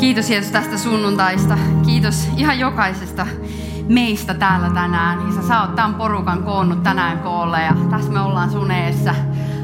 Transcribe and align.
Kiitos 0.00 0.30
Jeesus 0.30 0.52
tästä 0.52 0.78
sunnuntaista. 0.78 1.58
Kiitos 1.86 2.28
ihan 2.36 2.58
jokaisesta 2.58 3.26
meistä 3.88 4.34
täällä 4.34 4.70
tänään. 4.70 5.28
Isä, 5.28 5.42
sä 5.42 5.60
oot 5.60 5.74
tämän 5.74 5.94
porukan 5.94 6.42
koonnut 6.42 6.82
tänään 6.82 7.18
koolle 7.18 7.62
ja 7.62 7.76
tässä 7.90 8.12
me 8.12 8.20
ollaan 8.20 8.50
sun 8.50 8.70
eessä. 8.70 9.14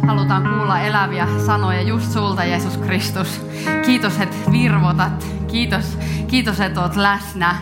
Halutaan 0.06 0.42
kuulla 0.42 0.80
eläviä 0.80 1.28
sanoja 1.46 1.82
just 1.82 2.12
sulta, 2.12 2.44
Jeesus 2.44 2.76
Kristus. 2.76 3.46
Kiitos, 3.86 4.20
että 4.20 4.52
virvotat. 4.52 5.26
Kiitos, 5.48 5.98
kiitos 6.28 6.60
että 6.60 6.80
oot 6.80 6.96
läsnä. 6.96 7.56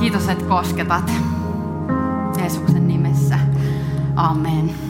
Kiitos, 0.00 0.28
että 0.28 0.44
kosketat. 0.44 1.12
Jeesuksen 2.38 2.88
nimessä. 2.88 3.38
Amen. 4.16 4.87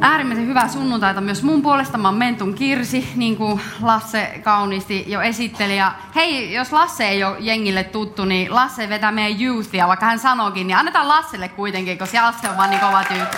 Äärimmäisen 0.00 0.46
hyvää 0.46 0.68
sunnuntaita 0.68 1.20
myös 1.20 1.42
mun 1.42 1.62
puolesta. 1.62 1.98
Mä 1.98 2.08
oon 2.08 2.18
Mentun 2.18 2.54
Kirsi, 2.54 3.12
niin 3.16 3.36
kuin 3.36 3.60
Lasse 3.82 4.40
kauniisti 4.44 5.04
jo 5.06 5.20
esitteli. 5.20 5.76
Ja 5.76 5.92
hei, 6.14 6.54
jos 6.54 6.72
Lasse 6.72 7.08
ei 7.08 7.24
ole 7.24 7.36
jengille 7.38 7.84
tuttu, 7.84 8.24
niin 8.24 8.54
Lasse 8.54 8.88
vetää 8.88 9.12
meidän 9.12 9.42
youthia, 9.42 9.88
vaikka 9.88 10.06
hän 10.06 10.18
sanokin, 10.18 10.66
niin 10.66 10.76
annetaan 10.76 11.08
Lasselle 11.08 11.48
kuitenkin, 11.48 11.98
koska 11.98 12.22
Lasse 12.22 12.48
on 12.48 12.56
vaan 12.56 12.70
niin 12.70 12.80
kova 12.80 13.04
tyyppi. 13.04 13.36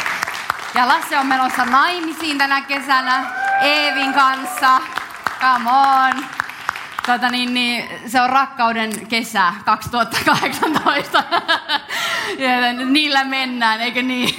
Ja 0.74 0.88
Lasse 0.88 1.18
on 1.18 1.26
menossa 1.26 1.64
naimisiin 1.64 2.38
tänä 2.38 2.60
kesänä 2.60 3.24
Eevin 3.60 4.14
kanssa. 4.14 4.80
Come 5.40 5.70
on. 5.70 6.24
Tota 7.06 7.28
niin, 7.28 7.54
niin, 7.54 7.88
se 8.06 8.20
on 8.20 8.30
rakkauden 8.30 9.06
kesä 9.06 9.54
2018. 9.64 11.24
ja 12.38 12.72
niillä 12.72 13.24
mennään, 13.24 13.80
eikö 13.80 14.02
niin? 14.02 14.34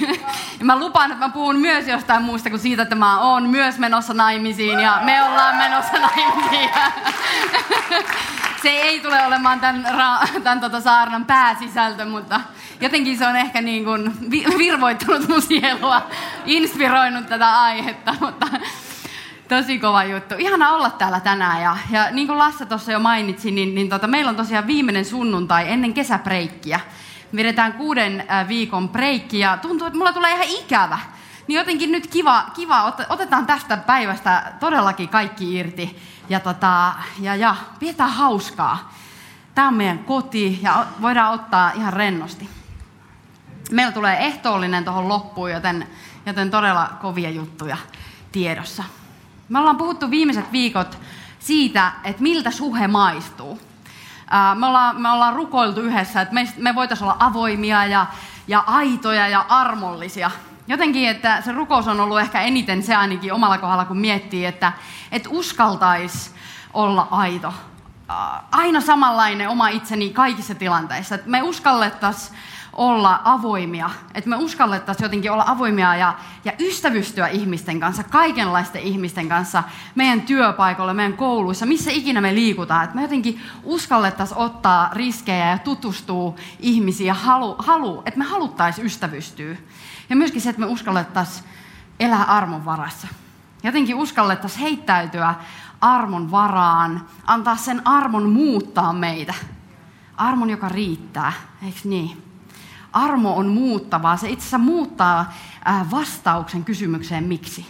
Ja 0.58 0.64
mä 0.64 0.78
lupaan, 0.78 1.12
että 1.12 1.26
mä 1.26 1.32
puhun 1.32 1.56
myös 1.56 1.88
jostain 1.88 2.22
muusta 2.22 2.50
kuin 2.50 2.60
siitä, 2.60 2.82
että 2.82 2.94
mä 2.94 3.20
oon 3.20 3.50
myös 3.50 3.78
menossa 3.78 4.14
naimisiin 4.14 4.80
ja 4.80 5.00
me 5.04 5.22
ollaan 5.22 5.56
menossa 5.56 5.92
naimisiin. 5.98 6.70
se 8.62 8.68
ei 8.68 9.00
tule 9.00 9.26
olemaan 9.26 9.60
tämän, 9.60 9.86
tämän 10.42 10.60
tota 10.60 10.80
saarnan 10.80 11.24
pääsisältö, 11.24 12.04
mutta 12.04 12.40
jotenkin 12.80 13.18
se 13.18 13.26
on 13.26 13.36
ehkä 13.36 13.60
niin 13.60 13.84
kuin 13.84 14.12
virvoittanut 14.58 15.28
mun 15.28 15.42
sielua, 15.42 16.06
inspiroinut 16.46 17.26
tätä 17.28 17.60
aihetta, 17.60 18.14
mutta 18.20 18.46
Tosi 19.48 19.78
kova 19.78 20.04
juttu. 20.04 20.34
Ihana 20.38 20.70
olla 20.70 20.90
täällä 20.90 21.20
tänään. 21.20 21.62
Ja, 21.62 21.76
ja 21.90 22.10
niin 22.10 22.26
kuin 22.26 22.38
Lasse 22.38 22.66
tuossa 22.66 22.92
jo 22.92 22.98
mainitsi, 22.98 23.50
niin, 23.50 23.74
niin 23.74 23.88
tota, 23.88 24.06
meillä 24.06 24.28
on 24.28 24.36
tosiaan 24.36 24.66
viimeinen 24.66 25.04
sunnuntai 25.04 25.72
ennen 25.72 25.94
kesäpreikkiä. 25.94 26.80
Vedetään 27.36 27.72
kuuden 27.72 28.24
äh, 28.30 28.48
viikon 28.48 28.88
breikki 28.88 29.38
ja 29.38 29.56
tuntuu, 29.56 29.86
että 29.86 29.98
mulla 29.98 30.12
tulee 30.12 30.32
ihan 30.32 30.64
ikävä. 30.64 30.98
Niin 31.48 31.56
jotenkin 31.56 31.92
nyt 31.92 32.06
kiva, 32.06 32.44
kiva 32.54 32.94
otetaan 33.08 33.46
tästä 33.46 33.76
päivästä 33.76 34.52
todellakin 34.60 35.08
kaikki 35.08 35.54
irti. 35.54 35.98
Ja, 36.28 36.40
tota, 36.40 36.92
ja, 37.20 37.36
ja 37.36 37.56
pidetään 37.78 38.10
hauskaa. 38.10 38.92
Tämä 39.54 39.68
on 39.68 39.74
meidän 39.74 39.98
koti 39.98 40.58
ja 40.62 40.86
voidaan 41.02 41.34
ottaa 41.34 41.70
ihan 41.70 41.92
rennosti. 41.92 42.48
Meillä 43.70 43.92
tulee 43.92 44.26
ehtoollinen 44.26 44.84
tuohon 44.84 45.08
loppuun, 45.08 45.50
joten, 45.50 45.88
joten 46.26 46.50
todella 46.50 46.90
kovia 47.00 47.30
juttuja 47.30 47.76
tiedossa. 48.32 48.84
Me 49.48 49.58
ollaan 49.58 49.76
puhuttu 49.76 50.10
viimeiset 50.10 50.52
viikot 50.52 50.98
siitä, 51.38 51.92
että 52.04 52.22
miltä 52.22 52.50
suhe 52.50 52.88
maistuu. 52.88 53.60
Me 54.54 54.66
ollaan, 54.66 55.00
me 55.00 55.10
ollaan 55.10 55.34
rukoiltu 55.34 55.80
yhdessä, 55.80 56.20
että 56.20 56.34
me, 56.34 56.48
me 56.58 56.74
voitaisiin 56.74 57.08
olla 57.08 57.16
avoimia 57.20 57.86
ja, 57.86 58.06
ja 58.48 58.64
aitoja 58.66 59.28
ja 59.28 59.46
armollisia. 59.48 60.30
Jotenkin, 60.68 61.08
että 61.08 61.40
se 61.40 61.52
rukous 61.52 61.88
on 61.88 62.00
ollut 62.00 62.20
ehkä 62.20 62.40
eniten 62.40 62.82
se 62.82 62.94
ainakin 62.94 63.32
omalla 63.32 63.58
kohdalla, 63.58 63.84
kun 63.84 63.98
miettii, 63.98 64.46
että, 64.46 64.72
että 65.12 65.28
uskaltaisi 65.32 66.30
olla 66.72 67.08
aito. 67.10 67.54
Aina 68.52 68.80
samanlainen 68.80 69.48
oma 69.48 69.68
itseni 69.68 70.10
kaikissa 70.10 70.54
tilanteissa. 70.54 71.14
Että 71.14 71.30
me 71.30 71.42
uskallettaisiin 71.42 72.38
olla 72.72 73.20
avoimia, 73.24 73.90
että 74.14 74.30
me 74.30 74.36
uskallettaisiin 74.36 75.04
jotenkin 75.04 75.32
olla 75.32 75.44
avoimia 75.46 75.96
ja, 75.96 76.14
ja 76.44 76.52
ystävystyä 76.60 77.26
ihmisten 77.28 77.80
kanssa, 77.80 78.04
kaikenlaisten 78.04 78.82
ihmisten 78.82 79.28
kanssa, 79.28 79.62
meidän 79.94 80.20
työpaikoilla, 80.20 80.94
meidän 80.94 81.16
kouluissa, 81.16 81.66
missä 81.66 81.90
ikinä 81.90 82.20
me 82.20 82.34
liikutaan, 82.34 82.84
että 82.84 82.96
me 82.96 83.02
jotenkin 83.02 83.40
uskallettaisiin 83.64 84.38
ottaa 84.38 84.90
riskejä 84.92 85.50
ja 85.50 85.58
tutustua 85.58 86.34
ihmisiin 86.60 87.06
ja 87.06 87.14
halu, 87.14 87.56
halu 87.58 88.02
että 88.06 88.18
me 88.18 88.24
haluttaisiin 88.24 88.86
ystävystyä. 88.86 89.56
Ja 90.10 90.16
myöskin 90.16 90.40
se, 90.40 90.50
että 90.50 90.60
me 90.60 90.66
uskallettaisiin 90.66 91.44
elää 92.00 92.24
armon 92.24 92.64
varassa. 92.64 93.08
Jotenkin 93.62 93.96
uskallettaisiin 93.96 94.62
heittäytyä 94.62 95.34
armon 95.80 96.30
varaan, 96.30 97.06
antaa 97.26 97.56
sen 97.56 97.82
armon 97.84 98.28
muuttaa 98.28 98.92
meitä. 98.92 99.34
Armon, 100.16 100.50
joka 100.50 100.68
riittää, 100.68 101.32
eikö 101.62 101.78
niin? 101.84 102.31
Armo 102.92 103.36
on 103.36 103.48
muuttavaa. 103.48 104.16
Se 104.16 104.28
itse 104.28 104.42
asiassa 104.42 104.58
muuttaa 104.58 105.32
vastauksen 105.90 106.64
kysymykseen 106.64 107.24
miksi. 107.24 107.66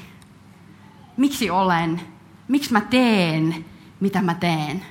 Miksi 1.17 1.51
olen? 1.51 2.01
Miksi 2.49 2.73
mä 2.73 2.81
teen, 2.81 3.65
mitä 4.01 4.23
mä 4.23 4.35
teen? 4.35 4.83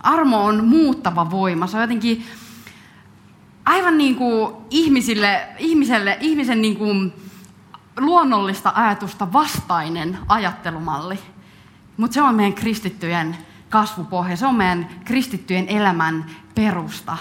Armo 0.00 0.44
on 0.44 0.64
muuttava 0.64 1.30
voima. 1.30 1.66
Se 1.66 1.76
on 1.76 1.82
jotenkin 1.82 2.26
aivan 3.64 3.98
niin 3.98 4.16
kuin 4.16 4.54
ihmisille, 4.70 5.48
ihmiselle, 5.58 6.18
ihmisen 6.20 6.62
niin 6.62 6.76
kuin 6.76 7.12
luonnollista 7.98 8.72
ajatusta 8.74 9.32
vastainen 9.32 10.18
ajattelumalli. 10.28 11.18
Mutta 11.96 12.14
se 12.14 12.22
on 12.22 12.34
meidän 12.34 12.54
kristittyjen 12.54 13.36
kasvupohja, 13.68 14.36
se 14.36 14.46
on 14.46 14.54
meidän 14.54 14.88
kristittyjen 15.04 15.68
elämän 15.68 16.26
perusta. 16.54 17.16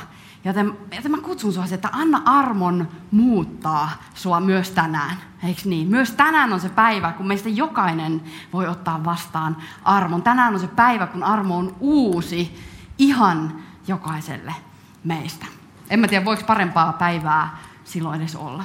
Joten, 0.45 0.77
joten 0.95 1.11
mä 1.11 1.17
kutsun 1.17 1.53
sinua, 1.53 1.67
että 1.71 1.89
anna 1.91 2.21
armon 2.25 2.87
muuttaa 3.11 3.89
sua 4.13 4.39
myös 4.39 4.71
tänään. 4.71 5.17
Eikö 5.43 5.61
niin? 5.65 5.87
Myös 5.87 6.11
tänään 6.11 6.53
on 6.53 6.59
se 6.59 6.69
päivä, 6.69 7.11
kun 7.11 7.27
meistä 7.27 7.49
jokainen 7.49 8.23
voi 8.53 8.67
ottaa 8.67 9.03
vastaan 9.05 9.57
armon. 9.83 10.23
Tänään 10.23 10.53
on 10.53 10.59
se 10.59 10.67
päivä, 10.67 11.07
kun 11.07 11.23
armo 11.23 11.57
on 11.57 11.75
uusi 11.79 12.65
ihan 12.97 13.61
jokaiselle 13.87 14.55
meistä. 15.03 15.45
En 15.89 15.99
mä 15.99 16.07
tiedä, 16.07 16.25
voiko 16.25 16.43
parempaa 16.47 16.93
päivää 16.93 17.57
silloin 17.83 18.21
edes 18.21 18.35
olla. 18.35 18.63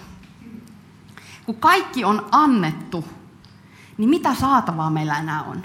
Kun 1.47 1.57
kaikki 1.57 2.05
on 2.05 2.27
annettu, 2.31 3.05
niin 3.99 4.11
mitä 4.11 4.35
saatavaa 4.35 4.91
meillä 4.91 5.19
enää 5.19 5.43
on? 5.43 5.63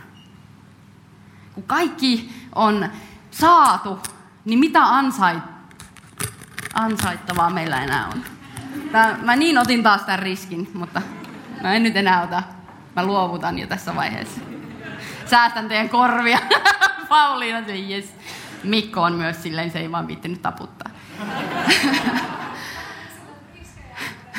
Kun 1.54 1.64
kaikki 1.64 2.32
on 2.56 2.90
saatu, 3.32 4.00
niin 4.46 4.60
mitä 4.60 4.84
ansait, 4.84 5.59
ansaittavaa 6.74 7.50
meillä 7.50 7.84
enää 7.84 8.08
on. 8.08 8.24
Tää, 8.92 9.18
mä 9.24 9.36
niin 9.36 9.58
otin 9.58 9.84
taas 9.84 10.02
tämän 10.02 10.20
riskin, 10.20 10.70
mutta 10.74 11.02
mä 11.62 11.74
en 11.74 11.84
nyt 11.84 11.96
enää 11.96 12.22
ota. 12.22 12.44
Mä 12.96 13.06
luovutan 13.06 13.60
jo 13.60 13.68
tässä 13.68 13.96
vaiheessa. 13.96 14.42
Säästän 15.26 15.68
teidän 15.68 15.90
korvia. 15.90 16.40
Pauliina 17.10 17.66
se 17.66 17.80
yes. 17.80 18.14
Mikko 18.64 19.02
on 19.02 19.14
myös 19.14 19.44
silleen, 19.44 19.72
se 19.72 19.80
ei 19.80 19.92
vaan 19.92 20.08
viittinyt 20.08 20.42
taputtaa. 20.42 20.92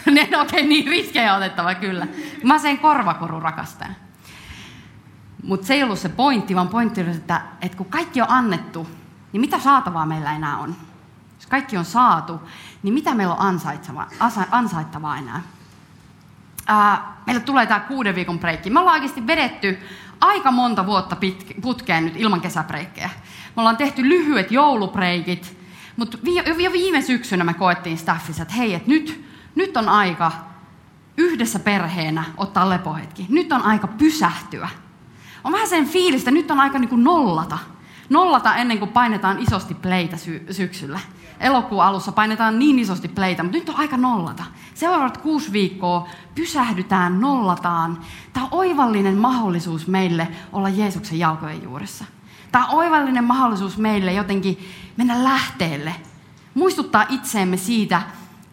ne, 0.07 0.23
okei, 0.23 0.41
okay, 0.41 0.63
niin 0.63 0.87
riskejä 0.87 1.37
otettava 1.37 1.75
kyllä. 1.75 2.07
Mä 2.45 2.59
sen 2.59 2.79
korvakoru 2.79 3.41
rakastan. 3.41 3.97
Mutta 5.43 5.67
se 5.67 5.75
ei 5.75 5.83
ollut 5.83 5.99
se 5.99 6.09
pointti, 6.09 6.55
vaan 6.55 6.69
pointti 6.69 7.01
oli, 7.01 7.11
että, 7.11 7.41
että 7.63 7.77
kun 7.77 7.87
kaikki 7.87 8.23
on 8.23 8.31
annettu, 8.31 8.89
niin 9.33 9.41
mitä 9.41 9.59
saatavaa 9.59 10.07
meillä 10.07 10.37
enää 10.37 10.59
on? 10.59 10.77
Kaikki 11.49 11.77
on 11.77 11.85
saatu, 11.85 12.41
niin 12.83 12.95
mitä 12.95 13.15
meillä 13.15 13.35
on 13.35 13.61
ansaittavaa 14.51 15.17
enää? 15.19 15.43
Ää, 16.67 17.17
meille 17.27 17.43
tulee 17.43 17.67
tämä 17.67 17.81
kuuden 17.81 18.15
viikon 18.15 18.39
breikki. 18.39 18.71
Me 18.71 18.81
ollaan 18.81 18.95
oikeasti 18.95 19.27
vedetty 19.27 19.79
aika 20.21 20.51
monta 20.51 20.87
vuotta 20.87 21.17
putkeen 21.63 22.05
nyt 22.05 22.17
ilman 22.17 22.41
kesäbreikkejä. 22.41 23.11
Me 23.57 23.61
ollaan 23.61 23.77
tehty 23.77 24.09
lyhyet 24.09 24.51
joulubreikit, 24.51 25.57
mutta 25.97 26.19
jo 26.59 26.73
viime 26.73 27.03
syksynä 27.03 27.45
me 27.45 27.55
koettiin 27.55 27.99
staffissa, 27.99 28.43
että 28.43 28.55
hei, 28.55 28.75
että 28.75 28.89
nyt, 28.89 29.25
nyt 29.55 29.77
on 29.77 29.89
aika 29.89 30.33
yhdessä 31.17 31.59
perheenä 31.59 32.25
ottaa 32.37 32.71
lepohetki. 32.71 33.27
Nyt 33.29 33.53
on 33.53 33.63
aika 33.63 33.87
pysähtyä. 33.87 34.69
On 35.45 35.53
vähän 35.53 35.69
sen 35.69 35.89
fiilistä, 35.89 36.31
nyt 36.31 36.51
on 36.51 36.61
aika 36.61 36.79
niin 36.79 36.89
kuin 36.89 37.05
nollata. 37.05 37.59
Nollata 38.09 38.57
ennen 38.57 38.79
kuin 38.79 38.91
painetaan 38.91 39.39
isosti 39.39 39.75
pleitä 39.75 40.17
sy- 40.17 40.47
syksyllä. 40.51 41.01
Elokuun 41.41 41.85
alussa 41.85 42.13
painetaan 42.13 42.59
niin 42.59 42.79
isosti 42.79 43.09
pleitä, 43.09 43.43
mutta 43.43 43.59
nyt 43.59 43.69
on 43.69 43.77
aika 43.77 43.97
nollata. 43.97 44.45
Seuraavat 44.75 45.19
kuusi 45.19 45.53
viikkoa 45.53 46.09
pysähdytään, 46.35 47.21
nollataan. 47.21 47.99
Tämä 48.33 48.47
on 48.47 48.59
oivallinen 48.59 49.17
mahdollisuus 49.17 49.87
meille 49.87 50.29
olla 50.53 50.69
Jeesuksen 50.69 51.19
jalkojen 51.19 51.63
juuressa. 51.63 52.05
Tämä 52.53 52.67
on 52.67 52.79
oivallinen 52.79 53.25
mahdollisuus 53.25 53.79
meille 53.79 54.13
jotenkin 54.13 54.69
mennä 54.97 55.25
lähteelle. 55.25 55.95
Muistuttaa 56.55 57.07
itseemme 57.09 57.57
siitä, 57.57 58.03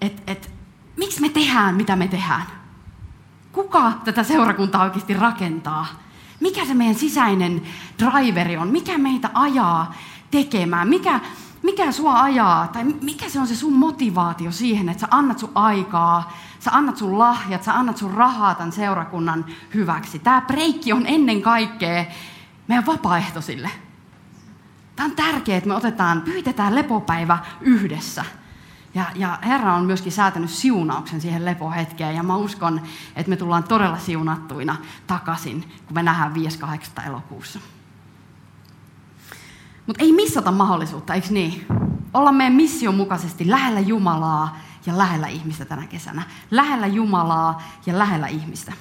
että, 0.01 0.22
että 0.31 0.48
miksi 0.98 1.22
me 1.22 1.30
tehdään, 1.30 1.75
mitä 1.75 1.95
me 1.95 2.07
tehdään. 2.07 2.44
Kuka 3.51 3.94
tätä 4.06 4.24
seurakuntaa 4.24 4.83
oikeasti 4.83 5.13
rakentaa? 5.13 5.88
Mikä 6.40 6.66
se 6.66 6.74
meidän 6.74 6.95
sisäinen 6.95 7.62
driveri 8.00 8.57
on? 8.57 8.68
Mikä 8.68 8.98
meitä 8.98 9.30
ajaa 9.33 9.94
tekemään? 10.31 10.88
Mikä, 10.88 11.19
mikä 11.63 11.92
sua 11.92 12.21
ajaa? 12.21 12.68
Tai 12.68 12.83
mikä 12.83 13.30
se 13.30 13.39
on 13.39 13.48
se 13.48 13.56
sun 13.56 13.74
motivaatio 13.74 14.51
siihen, 14.51 14.89
että 14.89 15.01
sä 15.01 15.07
annat 15.12 15.39
sun 15.39 15.51
aikaa, 15.56 16.33
sä 16.59 16.71
annat 16.71 16.98
sun 16.98 17.19
lahjat, 17.19 17.63
sä 17.63 17.74
annat 17.74 17.98
sun 17.98 18.13
rahaa 18.13 18.56
tämän 18.56 18.71
seurakunnan 18.71 19.45
hyväksi. 19.74 20.19
Tämä 20.19 20.42
breikki 20.42 20.94
on 20.94 21.06
ennen 21.06 21.42
kaikkea 21.42 22.06
meidän 22.68 22.86
vapaaehtoisille. 22.86 23.69
Tämä 24.95 25.09
on 25.09 25.15
tärkeää, 25.15 25.57
että 25.57 25.68
me 25.68 25.75
otetaan, 25.75 26.21
pyytetään 26.21 26.75
lepopäivä 26.75 27.38
yhdessä. 27.62 28.25
Ja, 28.95 29.06
ja 29.15 29.39
Herra 29.44 29.75
on 29.75 29.86
myöskin 29.86 30.12
säätänyt 30.12 30.50
siunauksen 30.50 31.21
siihen 31.21 31.45
lepohetkeen, 31.45 32.15
ja 32.15 32.24
mä 32.24 32.36
uskon, 32.36 32.81
että 33.15 33.30
me 33.30 33.36
tullaan 33.36 33.63
todella 33.63 33.98
siunattuina 33.98 34.75
takaisin, 35.07 35.62
kun 35.62 35.95
me 35.95 36.04
nähdään 36.04 36.33
5.8. 36.36 37.07
elokuussa. 37.07 37.59
Mutta 39.88 40.04
ei 40.04 40.12
missata 40.12 40.51
mahdollisuutta, 40.51 41.13
eikö 41.13 41.28
niin? 41.30 41.66
Olla 42.13 42.31
meidän 42.31 42.54
mission 42.54 42.95
mukaisesti 42.95 43.50
lähellä 43.50 43.80
Jumalaa 43.80 44.57
ja 44.86 44.98
lähellä 44.98 45.28
ihmistä 45.28 45.66
tänä 45.66 45.88
kesänä. 45.88 46.22
Lähellä 46.51 46.88
Jumalaa 46.88 47.62
ja 47.86 47.98
lähellä 47.98 48.28
ihmistä. 48.28 48.74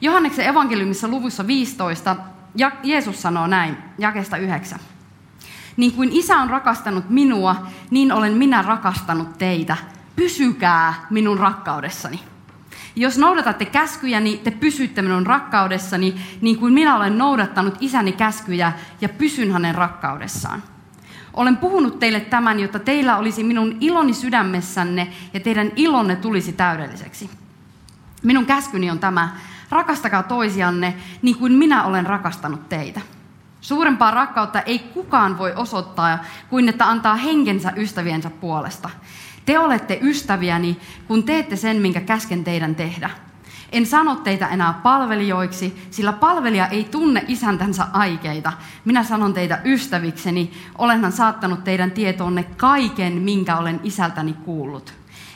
Johanneksen 0.00 0.46
evankeliumissa 0.46 1.08
luvussa 1.08 1.46
15 1.46 2.16
Jeesus 2.82 3.22
sanoo 3.22 3.46
näin, 3.46 3.76
jakesta 3.98 4.36
9. 4.36 4.78
Niin 5.76 5.92
kuin 5.92 6.08
isä 6.12 6.36
on 6.36 6.50
rakastanut 6.50 7.10
minua, 7.10 7.66
niin 7.90 8.12
olen 8.12 8.32
minä 8.32 8.62
rakastanut 8.62 9.38
teitä. 9.38 9.76
Pysykää 10.16 10.94
minun 11.10 11.38
rakkaudessani. 11.38 12.20
Jos 12.96 13.18
noudatatte 13.18 13.64
käskyjäni, 13.64 14.40
te 14.44 14.50
pysytte 14.50 15.02
minun 15.02 15.26
rakkaudessani, 15.26 16.14
niin 16.40 16.58
kuin 16.58 16.72
minä 16.72 16.96
olen 16.96 17.18
noudattanut 17.18 17.76
isäni 17.80 18.12
käskyjä 18.12 18.72
ja 19.00 19.08
pysyn 19.08 19.52
hänen 19.52 19.74
rakkaudessaan. 19.74 20.62
Olen 21.34 21.56
puhunut 21.56 21.98
teille 21.98 22.20
tämän, 22.20 22.60
jotta 22.60 22.78
teillä 22.78 23.16
olisi 23.16 23.44
minun 23.44 23.76
iloni 23.80 24.14
sydämessänne 24.14 25.12
ja 25.34 25.40
teidän 25.40 25.72
ilonne 25.76 26.16
tulisi 26.16 26.52
täydelliseksi. 26.52 27.30
Minun 28.22 28.46
käskyni 28.46 28.90
on 28.90 28.98
tämä, 28.98 29.36
rakastakaa 29.70 30.22
toisianne 30.22 30.94
niin 31.22 31.36
kuin 31.36 31.52
minä 31.52 31.84
olen 31.84 32.06
rakastanut 32.06 32.68
teitä. 32.68 33.00
Suurempaa 33.60 34.10
rakkautta 34.10 34.60
ei 34.60 34.78
kukaan 34.78 35.38
voi 35.38 35.52
osoittaa 35.56 36.18
kuin 36.48 36.68
että 36.68 36.88
antaa 36.88 37.16
henkensä 37.16 37.72
ystäviensä 37.76 38.30
puolesta. 38.30 38.90
Te 39.46 39.58
olette 39.58 39.98
ystäviäni, 40.02 40.76
kun 41.08 41.22
teette 41.22 41.56
sen, 41.56 41.76
minkä 41.76 42.00
käsken 42.00 42.44
teidän 42.44 42.74
tehdä. 42.74 43.10
En 43.72 43.86
sano 43.86 44.16
teitä 44.16 44.48
enää 44.48 44.72
palvelijoiksi, 44.72 45.86
sillä 45.90 46.12
palvelija 46.12 46.66
ei 46.66 46.84
tunne 46.84 47.24
isäntänsä 47.28 47.86
aikeita. 47.92 48.52
Minä 48.84 49.04
sanon 49.04 49.34
teitä 49.34 49.60
ystävikseni, 49.64 50.52
olenhan 50.78 51.12
saattanut 51.12 51.64
teidän 51.64 51.90
tietoonne 51.90 52.42
kaiken, 52.42 53.12
minkä 53.12 53.56
olen 53.56 53.80
isältäni 53.84 54.32
kuullut. 54.32 54.92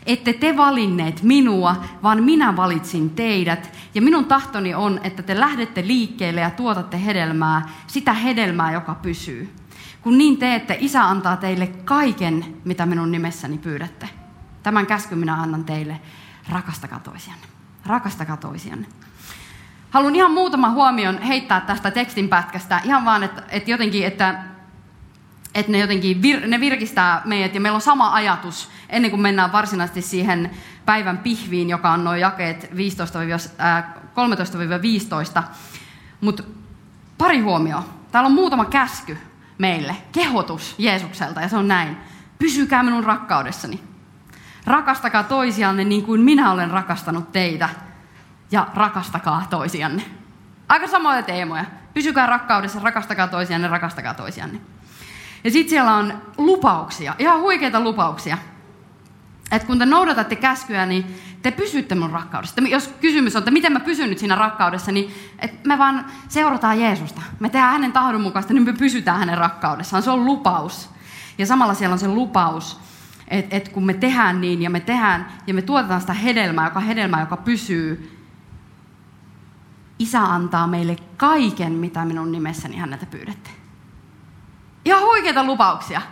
Ette 0.07 0.33
te 0.33 0.57
valinneet 0.57 1.23
minua, 1.23 1.77
vaan 2.03 2.23
minä 2.23 2.57
valitsin 2.57 3.11
teidät. 3.11 3.71
Ja 3.95 4.03
minun 4.03 4.25
tahtoni 4.25 4.75
on, 4.75 5.01
että 5.03 5.23
te 5.23 5.41
lähdette 5.41 5.87
liikkeelle 5.87 6.41
ja 6.41 6.51
tuotatte 6.51 7.05
hedelmää, 7.05 7.69
sitä 7.87 8.13
hedelmää, 8.13 8.73
joka 8.73 8.95
pysyy. 8.95 9.55
Kun 10.05 10.19
niin 10.19 10.39
teette, 10.39 10.77
isä 10.81 11.09
antaa 11.09 11.37
teille 11.37 11.67
kaiken, 11.67 12.57
mitä 12.65 12.87
minun 12.87 13.13
nimessäni 13.13 13.59
pyydätte. 13.59 14.09
Tämän 14.63 14.87
käskyn 14.87 15.19
minä 15.19 15.35
annan 15.35 15.65
teille. 15.65 16.01
Rakastakaa 16.49 17.01
toisianne. 17.01 17.47
Rakastakaa 17.87 18.37
toisianne. 18.37 18.87
Haluan 19.91 20.17
ihan 20.17 20.31
muutaman 20.31 20.73
huomion 20.73 21.23
heittää 21.23 21.61
tästä 21.61 21.91
tekstinpätkästä. 21.91 22.81
Ihan 22.85 23.05
vaan, 23.05 23.23
että, 23.23 23.43
että 23.49 23.71
jotenkin, 23.71 24.07
että 24.07 24.45
että 25.55 25.73
ne 25.73 25.79
jotenkin 25.79 26.23
vir, 26.23 26.47
ne 26.47 26.61
virkistää 26.61 27.23
meidät 27.25 27.55
ja 27.55 27.61
meillä 27.61 27.77
on 27.77 27.83
sama 27.83 28.15
ajatus 28.15 28.71
ennen 28.89 29.11
kuin 29.11 29.21
mennään 29.21 29.53
varsinaisesti 29.53 30.03
siihen 30.03 30.51
päivän 30.85 31.19
pihviin, 31.19 31.71
joka 31.71 31.93
on 31.93 32.05
noin 32.05 32.21
jakeet 32.21 32.71
13-15. 32.73 32.75
Mutta 36.21 36.43
pari 37.19 37.41
huomioa. 37.41 37.85
Täällä 38.13 38.27
on 38.27 38.35
muutama 38.35 38.65
käsky 38.65 39.19
meille, 39.59 39.97
kehotus 40.13 40.75
Jeesukselta 40.79 41.41
ja 41.41 41.49
se 41.49 41.57
on 41.57 41.69
näin. 41.69 41.97
Pysykää 42.39 42.83
minun 42.83 43.05
rakkaudessani. 43.05 43.81
Rakastakaa 44.67 45.23
toisianne 45.23 45.85
niin 45.85 46.03
kuin 46.03 46.21
minä 46.21 46.53
olen 46.53 46.71
rakastanut 46.71 47.33
teitä 47.33 47.69
ja 48.51 48.69
rakastakaa 48.75 49.47
toisianne. 49.51 50.03
Aika 50.69 50.87
samoja 50.87 51.23
teemoja. 51.23 51.65
Pysykää 51.95 52.27
rakkaudessa, 52.27 52.81
rakastakaa 52.83 53.29
toisianne, 53.29 53.69
rakastakaa 53.69 54.15
toisianne. 54.15 54.61
Ja 55.45 55.51
sitten 55.51 55.71
siellä 55.71 55.95
on 55.95 56.23
lupauksia, 56.39 57.15
ihan 57.19 57.41
huikeita 57.41 57.81
lupauksia. 57.81 58.39
Että 59.53 59.67
kun 59.67 59.79
te 59.79 59.87
noudatatte 59.87 60.37
käskyä, 60.37 60.87
niin 60.87 61.21
te 61.43 61.51
pysytte 61.51 61.95
mun 61.95 62.11
rakkaudessa. 62.11 62.61
Jos 62.61 62.89
kysymys 63.01 63.37
on, 63.37 63.41
että 63.41 63.51
miten 63.51 63.73
mä 63.73 63.81
pysyn 63.81 64.11
nyt 64.11 64.19
siinä 64.19 64.35
rakkaudessa, 64.35 64.93
niin 64.93 65.15
että 65.39 65.69
me 65.69 65.79
vaan 65.79 66.07
seurataan 66.29 66.81
Jeesusta. 66.81 67.23
Me 67.41 67.49
tehdään 67.49 67.73
hänen 67.73 67.93
tahdon 67.93 68.21
mukaista, 68.21 68.53
niin 68.53 68.65
me 68.65 68.73
pysytään 68.73 69.19
hänen 69.19 69.39
rakkaudessaan. 69.39 70.03
Se 70.03 70.11
on 70.11 70.25
lupaus. 70.25 70.91
Ja 71.39 71.47
samalla 71.47 71.75
siellä 71.75 71.93
on 71.93 71.99
se 71.99 72.09
lupaus, 72.09 72.81
että, 73.29 73.57
että 73.57 73.71
kun 73.71 73.87
me 73.87 73.95
tehdään 73.95 74.41
niin 74.41 74.63
ja 74.63 74.71
me 74.71 74.81
tehdään 74.81 75.29
ja 75.47 75.55
me 75.55 75.63
tuotetaan 75.63 76.01
sitä 76.01 76.13
hedelmää, 76.13 76.67
joka 76.67 76.81
hedelmää, 76.81 77.21
joka 77.21 77.37
pysyy, 77.37 78.11
Isä 79.99 80.23
antaa 80.23 80.67
meille 80.67 80.97
kaiken, 81.17 81.73
mitä 81.73 82.05
minun 82.05 82.33
nimessäni 82.33 82.77
häneltä 82.77 83.07
pyydätte. 83.07 83.51
Ihan 84.85 85.03
huikeita 85.03 85.45
lupauksia. 85.45 86.03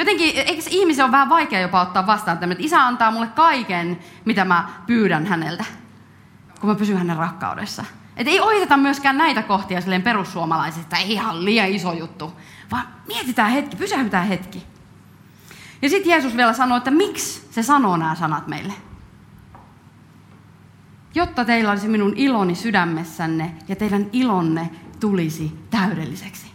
Jotenkin, 0.00 0.36
eikö 0.36 0.62
ihmisen 0.70 1.04
on 1.04 1.12
vähän 1.12 1.28
vaikea 1.28 1.60
jopa 1.60 1.80
ottaa 1.80 2.06
vastaan 2.06 2.38
että 2.42 2.56
isä 2.58 2.86
antaa 2.86 3.10
mulle 3.10 3.26
kaiken, 3.26 3.98
mitä 4.24 4.44
mä 4.44 4.68
pyydän 4.86 5.26
häneltä, 5.26 5.64
kun 6.60 6.70
mä 6.70 6.74
pysyn 6.74 6.96
hänen 6.96 7.16
rakkaudessa. 7.16 7.84
Et 8.16 8.28
ei 8.28 8.40
ohiteta 8.40 8.76
myöskään 8.76 9.18
näitä 9.18 9.42
kohtia 9.42 9.80
silleen 9.80 10.02
perussuomalaisista, 10.02 10.96
ei 10.96 11.12
ihan 11.12 11.44
liian 11.44 11.68
iso 11.68 11.92
juttu, 11.92 12.32
vaan 12.70 12.84
mietitään 13.06 13.50
hetki, 13.50 13.76
pysähdytään 13.76 14.26
hetki. 14.26 14.66
Ja 15.82 15.88
sitten 15.88 16.10
Jeesus 16.10 16.36
vielä 16.36 16.52
sanoo, 16.52 16.78
että 16.78 16.90
miksi 16.90 17.48
se 17.50 17.62
sanoo 17.62 17.96
nämä 17.96 18.14
sanat 18.14 18.46
meille. 18.46 18.72
Jotta 21.14 21.44
teillä 21.44 21.70
olisi 21.70 21.88
minun 21.88 22.12
iloni 22.16 22.54
sydämessänne 22.54 23.54
ja 23.68 23.76
teidän 23.76 24.06
ilonne 24.12 24.70
tulisi 25.00 25.58
täydelliseksi 25.70 26.50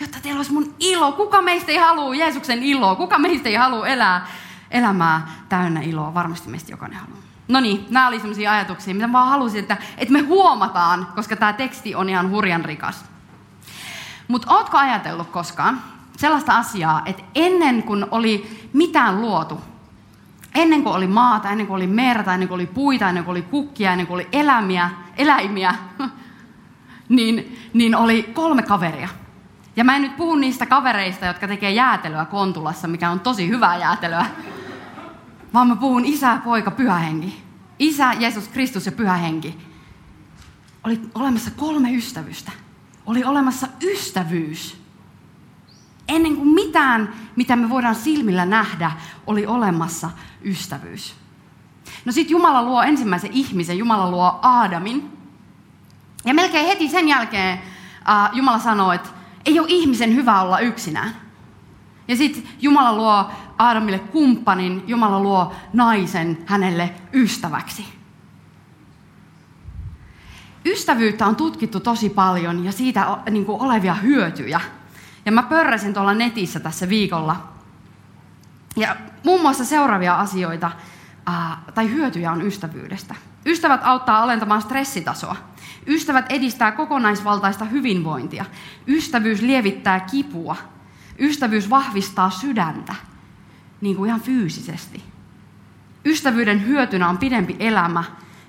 jotta 0.00 0.18
teillä 0.22 0.38
olisi 0.38 0.52
mun 0.52 0.74
ilo. 0.80 1.12
Kuka 1.12 1.42
meistä 1.42 1.72
ei 1.72 1.78
halua 1.78 2.14
Jeesuksen 2.14 2.62
iloa? 2.62 2.94
Kuka 2.94 3.18
meistä 3.18 3.48
ei 3.48 3.54
halua 3.54 3.86
elää 3.86 4.26
elämää 4.70 5.28
täynnä 5.48 5.80
iloa? 5.80 6.14
Varmasti 6.14 6.48
meistä 6.48 6.72
jokainen 6.72 6.98
haluaa. 6.98 7.18
No 7.48 7.60
niin, 7.60 7.86
nämä 7.90 8.08
oli 8.08 8.20
sellaisia 8.20 8.52
ajatuksia, 8.52 8.94
mitä 8.94 9.06
mä 9.06 9.24
halusin, 9.24 9.60
että, 9.60 9.76
että 9.98 10.12
me 10.12 10.20
huomataan, 10.20 11.06
koska 11.14 11.36
tämä 11.36 11.52
teksti 11.52 11.94
on 11.94 12.08
ihan 12.08 12.30
hurjan 12.30 12.64
rikas. 12.64 13.04
Mutta 14.28 14.54
ootko 14.54 14.78
ajatellut 14.78 15.28
koskaan 15.28 15.82
sellaista 16.16 16.52
asiaa, 16.56 17.02
että 17.06 17.22
ennen 17.34 17.82
kuin 17.82 18.06
oli 18.10 18.68
mitään 18.72 19.20
luotu, 19.20 19.60
ennen 20.54 20.82
kuin 20.82 20.94
oli 20.94 21.06
maata, 21.06 21.50
ennen 21.50 21.66
kuin 21.66 21.76
oli 21.76 21.86
merta, 21.86 22.34
ennen 22.34 22.48
kuin 22.48 22.56
oli 22.56 22.66
puita, 22.66 23.08
ennen 23.08 23.24
kuin 23.24 23.32
oli 23.32 23.42
kukkia, 23.42 23.92
ennen 23.92 24.06
kuin 24.06 24.14
oli 24.14 24.28
eläimiä, 24.32 24.90
eläimiä, 25.16 25.74
niin, 27.08 27.58
niin 27.72 27.96
oli 27.96 28.22
kolme 28.22 28.62
kaveria. 28.62 29.08
Ja 29.78 29.84
mä 29.84 29.96
en 29.96 30.02
nyt 30.02 30.16
puhu 30.16 30.34
niistä 30.34 30.66
kavereista, 30.66 31.26
jotka 31.26 31.48
tekee 31.48 31.70
jäätelyä 31.70 32.24
Kontulassa, 32.24 32.88
mikä 32.88 33.10
on 33.10 33.20
tosi 33.20 33.48
hyvää 33.48 33.76
jäätelyä. 33.76 34.26
Vaan 35.54 35.68
mä 35.68 35.76
puhun 35.76 36.04
isä, 36.04 36.38
poika, 36.44 36.70
pyhä 36.70 36.98
henki. 36.98 37.42
Isä, 37.78 38.12
Jeesus 38.12 38.48
Kristus 38.48 38.86
ja 38.86 38.92
pyhä 38.92 39.14
henki. 39.14 39.58
Oli 40.84 41.00
olemassa 41.14 41.50
kolme 41.50 41.92
ystävystä. 41.92 42.52
Oli 43.06 43.24
olemassa 43.24 43.68
ystävyys. 43.82 44.82
Ennen 46.08 46.36
kuin 46.36 46.48
mitään, 46.48 47.12
mitä 47.36 47.56
me 47.56 47.68
voidaan 47.68 47.94
silmillä 47.94 48.46
nähdä, 48.46 48.92
oli 49.26 49.46
olemassa 49.46 50.10
ystävyys. 50.44 51.14
No 52.04 52.12
sitten 52.12 52.32
Jumala 52.32 52.62
luo 52.62 52.82
ensimmäisen 52.82 53.32
ihmisen, 53.32 53.78
Jumala 53.78 54.10
luo 54.10 54.38
Aadamin. 54.42 55.18
Ja 56.24 56.34
melkein 56.34 56.66
heti 56.66 56.88
sen 56.88 57.08
jälkeen 57.08 57.58
uh, 57.58 58.36
Jumala 58.36 58.58
sanoo, 58.58 58.92
että 58.92 59.17
ei 59.48 59.60
ole 59.60 59.68
ihmisen 59.70 60.14
hyvä 60.14 60.42
olla 60.42 60.58
yksinään. 60.58 61.16
Ja 62.08 62.16
sitten 62.16 62.42
Jumala 62.60 62.96
luo 62.96 63.30
Aadamille 63.58 63.98
kumppanin, 63.98 64.84
Jumala 64.86 65.20
luo 65.20 65.52
naisen 65.72 66.38
hänelle 66.46 66.94
ystäväksi. 67.12 67.86
Ystävyyttä 70.64 71.26
on 71.26 71.36
tutkittu 71.36 71.80
tosi 71.80 72.10
paljon 72.10 72.64
ja 72.64 72.72
siitä 72.72 73.18
niin 73.30 73.44
kuin, 73.44 73.60
olevia 73.60 73.94
hyötyjä. 73.94 74.60
Ja 75.26 75.32
mä 75.32 75.42
pörräsin 75.42 75.94
tuolla 75.94 76.14
netissä 76.14 76.60
tässä 76.60 76.88
viikolla. 76.88 77.48
Ja 78.76 78.96
muun 79.24 79.40
muassa 79.40 79.64
seuraavia 79.64 80.14
asioita 80.14 80.70
tai 81.74 81.90
hyötyjä 81.90 82.32
on 82.32 82.46
ystävyydestä. 82.46 83.14
Ystävät 83.46 83.80
auttaa 83.84 84.22
alentamaan 84.22 84.62
stressitasoa. 84.62 85.36
Ystävät 85.86 86.26
edistää 86.28 86.72
kokonaisvaltaista 86.72 87.64
hyvinvointia. 87.64 88.44
Ystävyys 88.88 89.42
lievittää 89.42 90.00
kipua. 90.00 90.56
Ystävyys 91.18 91.70
vahvistaa 91.70 92.30
sydäntä, 92.30 92.94
niin 93.80 93.96
kuin 93.96 94.08
ihan 94.08 94.20
fyysisesti. 94.20 95.04
Ystävyyden 96.04 96.66
hyötynä 96.66 97.08
on 97.08 97.18
pidempi 97.18 97.56
elämä. 97.58 98.04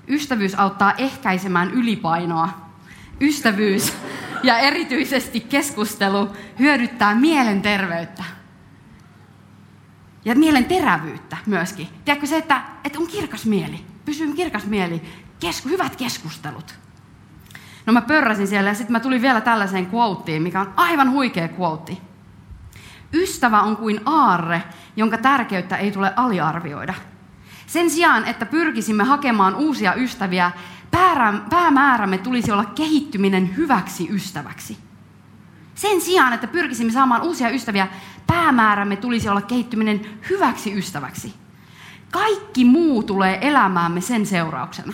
Ystävyys 0.08 0.54
auttaa 0.54 0.92
ehkäisemään 0.98 1.70
ylipainoa. 1.70 2.48
Ystävyys 3.20 3.92
ja 4.42 4.58
erityisesti 4.58 5.40
keskustelu 5.40 6.28
hyödyttää 6.58 7.14
mielenterveyttä. 7.14 8.24
Ja 10.24 10.34
mielen 10.34 10.64
terävyyttä 10.64 11.36
myöskin. 11.46 11.88
Tiedätkö 12.04 12.26
se, 12.26 12.36
että, 12.36 12.62
että 12.84 12.98
on 12.98 13.06
kirkas 13.06 13.46
mieli, 13.46 13.84
pysyy 14.04 14.34
kirkas 14.34 14.66
mieli, 14.66 15.02
kesku, 15.40 15.68
hyvät 15.68 15.96
keskustelut. 15.96 16.74
No 17.86 17.92
mä 17.92 18.02
pörräsin 18.02 18.46
siellä 18.46 18.70
ja 18.70 18.74
sitten 18.74 18.92
mä 18.92 19.00
tulin 19.00 19.22
vielä 19.22 19.40
tällaiseen 19.40 19.88
quoteen, 19.94 20.42
mikä 20.42 20.60
on 20.60 20.72
aivan 20.76 21.10
huikea 21.10 21.48
quote. 21.58 21.96
Ystävä 23.12 23.62
on 23.62 23.76
kuin 23.76 24.00
aarre, 24.06 24.62
jonka 24.96 25.18
tärkeyttä 25.18 25.76
ei 25.76 25.92
tule 25.92 26.12
aliarvioida. 26.16 26.94
Sen 27.66 27.90
sijaan, 27.90 28.24
että 28.24 28.46
pyrkisimme 28.46 29.04
hakemaan 29.04 29.54
uusia 29.54 29.94
ystäviä, 29.94 30.50
päämäärämme 31.50 32.18
tulisi 32.18 32.52
olla 32.52 32.64
kehittyminen 32.64 33.56
hyväksi 33.56 34.08
ystäväksi. 34.10 34.89
Sen 35.74 36.00
sijaan, 36.00 36.32
että 36.32 36.46
pyrkisimme 36.46 36.92
saamaan 36.92 37.22
uusia 37.22 37.50
ystäviä, 37.50 37.88
päämäärämme 38.26 38.96
tulisi 38.96 39.28
olla 39.28 39.42
kehittyminen 39.42 40.00
hyväksi 40.30 40.78
ystäväksi. 40.78 41.34
Kaikki 42.10 42.64
muu 42.64 43.02
tulee 43.02 43.48
elämäämme 43.48 44.00
sen 44.00 44.26
seurauksena. 44.26 44.92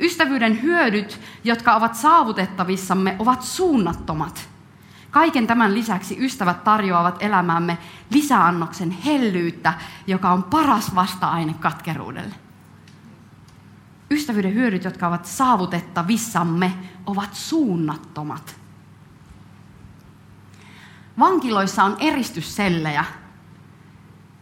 Ystävyyden 0.00 0.62
hyödyt, 0.62 1.20
jotka 1.44 1.74
ovat 1.74 1.94
saavutettavissamme, 1.94 3.16
ovat 3.18 3.42
suunnattomat. 3.42 4.48
Kaiken 5.10 5.46
tämän 5.46 5.74
lisäksi 5.74 6.16
ystävät 6.24 6.64
tarjoavat 6.64 7.22
elämäämme 7.22 7.78
lisäannoksen 8.10 8.90
hellyyttä, 8.90 9.74
joka 10.06 10.32
on 10.32 10.42
paras 10.42 10.94
vasta-aine 10.94 11.54
katkeruudelle. 11.54 12.34
Ystävyyden 14.10 14.54
hyödyt, 14.54 14.84
jotka 14.84 15.08
ovat 15.08 15.26
saavutettavissamme, 15.26 16.72
ovat 17.06 17.34
suunnattomat. 17.34 18.65
Vankiloissa 21.18 21.84
on 21.84 21.96
eristyssellejä 22.00 23.04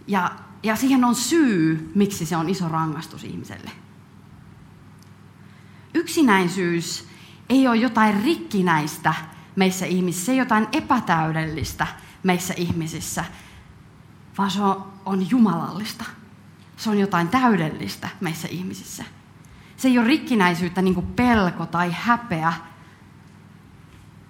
ja, 0.06 0.30
ja 0.62 0.76
siihen 0.76 1.04
on 1.04 1.14
syy, 1.14 1.92
miksi 1.94 2.26
se 2.26 2.36
on 2.36 2.48
iso 2.48 2.68
rangaistus 2.68 3.24
ihmiselle. 3.24 3.70
Yksinäisyys 5.94 7.08
ei 7.48 7.68
ole 7.68 7.76
jotain 7.76 8.24
rikkinäistä 8.24 9.14
meissä 9.56 9.86
ihmisissä, 9.86 10.32
ei 10.32 10.38
jotain 10.38 10.68
epätäydellistä 10.72 11.86
meissä 12.22 12.54
ihmisissä, 12.56 13.24
vaan 14.38 14.50
se 14.50 14.60
on 15.04 15.30
jumalallista. 15.30 16.04
Se 16.76 16.90
on 16.90 16.98
jotain 16.98 17.28
täydellistä 17.28 18.08
meissä 18.20 18.48
ihmisissä. 18.50 19.04
Se 19.76 19.88
ei 19.88 19.98
ole 19.98 20.06
rikkinäisyyttä 20.06 20.82
niin 20.82 20.94
kuin 20.94 21.06
pelko 21.06 21.66
tai 21.66 21.94
häpeä, 21.98 22.52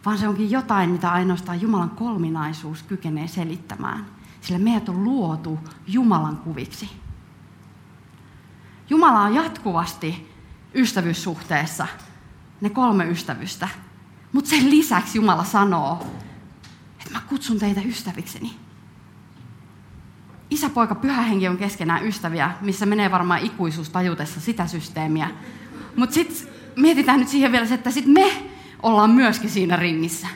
vaan 0.05 0.19
se 0.19 0.29
onkin 0.29 0.51
jotain, 0.51 0.91
mitä 0.91 1.11
ainoastaan 1.11 1.61
Jumalan 1.61 1.91
kolminaisuus 1.91 2.83
kykenee 2.83 3.29
selittämään. 3.29 4.07
Sillä 4.41 4.59
meidät 4.59 4.89
on 4.89 5.05
luotu 5.05 5.59
Jumalan 5.87 6.37
kuviksi. 6.37 6.91
Jumala 8.91 9.21
on 9.21 9.35
jatkuvasti 9.35 10.35
ystävyyssuhteessa, 10.75 11.87
ne 12.61 12.71
kolme 12.71 13.11
ystävystä. 13.11 13.69
Mutta 14.33 14.51
sen 14.51 14.71
lisäksi 14.71 15.19
Jumala 15.19 15.45
sanoo, 15.45 16.07
että 17.01 17.13
mä 17.13 17.21
kutsun 17.29 17.59
teitä 17.59 17.81
ystävikseni. 17.81 18.57
Isä, 20.51 20.71
poika, 20.71 20.95
pyhä 20.95 21.23
henki 21.23 21.49
on 21.49 21.57
keskenään 21.57 22.07
ystäviä, 22.07 22.51
missä 22.61 22.87
menee 22.87 23.11
varmaan 23.11 23.43
ikuisuus 23.43 23.91
tajutessa 23.91 24.41
sitä 24.41 24.67
systeemiä. 24.67 25.31
Mutta 25.97 26.15
sitten 26.15 26.49
mietitään 26.77 27.21
nyt 27.21 27.29
siihen 27.29 27.53
vielä 27.53 27.67
se, 27.67 27.75
että 27.75 27.91
sitten 27.91 28.13
me 28.13 28.54
ollaan 28.85 29.11
myöskin 29.11 29.51
siinä 29.51 29.77
ringissä. 29.77 30.27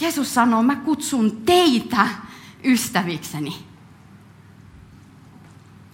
Jeesus 0.00 0.34
sanoo, 0.34 0.62
mä 0.62 0.76
kutsun 0.76 1.42
teitä 1.44 2.08
ystävikseni. 2.64 3.56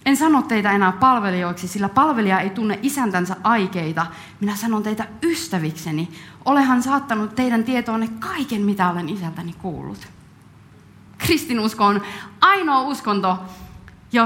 En 0.05 0.17
sano 0.17 0.41
teitä 0.41 0.71
enää 0.71 0.91
palvelijoiksi, 0.91 1.67
sillä 1.67 1.89
palvelija 1.89 2.39
ei 2.39 2.49
tunne 2.49 2.79
isäntänsä 2.81 3.35
aikeita. 3.43 4.05
Minä 4.39 4.55
sanon 4.55 4.83
teitä 4.83 5.07
ystävikseni. 5.23 6.09
Olehan 6.45 6.83
saattanut 6.83 7.35
teidän 7.35 7.63
tietoonne 7.63 8.07
kaiken, 8.07 8.61
mitä 8.61 8.89
olen 8.89 9.09
isältäni 9.09 9.53
kuullut. 9.53 10.07
Kristinusko 11.17 11.85
on 11.85 12.01
ainoa 12.41 12.81
uskonto, 12.81 13.37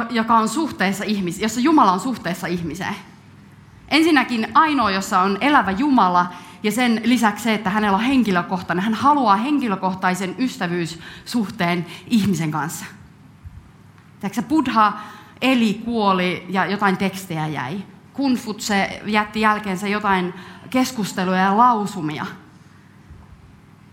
joka 0.09 0.37
on 0.37 0.49
suhteessa 0.49 1.03
ihmis, 1.03 1.39
jossa 1.39 1.59
Jumala 1.59 1.91
on 1.91 1.99
suhteessa 1.99 2.47
ihmiseen. 2.47 2.95
Ensinnäkin 3.87 4.47
ainoa, 4.53 4.91
jossa 4.91 5.21
on 5.21 5.37
elävä 5.41 5.71
Jumala, 5.71 6.27
ja 6.63 6.71
sen 6.71 7.01
lisäksi 7.05 7.43
se, 7.43 7.53
että 7.53 7.69
hänellä 7.69 7.97
on 7.97 8.03
henkilökohtainen. 8.03 8.83
Hän 8.83 8.93
haluaa 8.93 9.35
henkilökohtaisen 9.35 10.35
ystävyyssuhteen 10.39 11.85
ihmisen 12.07 12.51
kanssa. 12.51 12.85
Tiedätkö, 14.19 14.41
Buddha 14.41 14.93
eli, 15.41 15.81
kuoli 15.85 16.45
ja 16.49 16.65
jotain 16.65 16.97
tekstejä 16.97 17.47
jäi. 17.47 17.83
Kunfutse 18.13 19.01
jätti 19.05 19.41
jälkeensä 19.41 19.87
jotain 19.87 20.33
keskusteluja 20.69 21.37
ja 21.37 21.57
lausumia. 21.57 22.25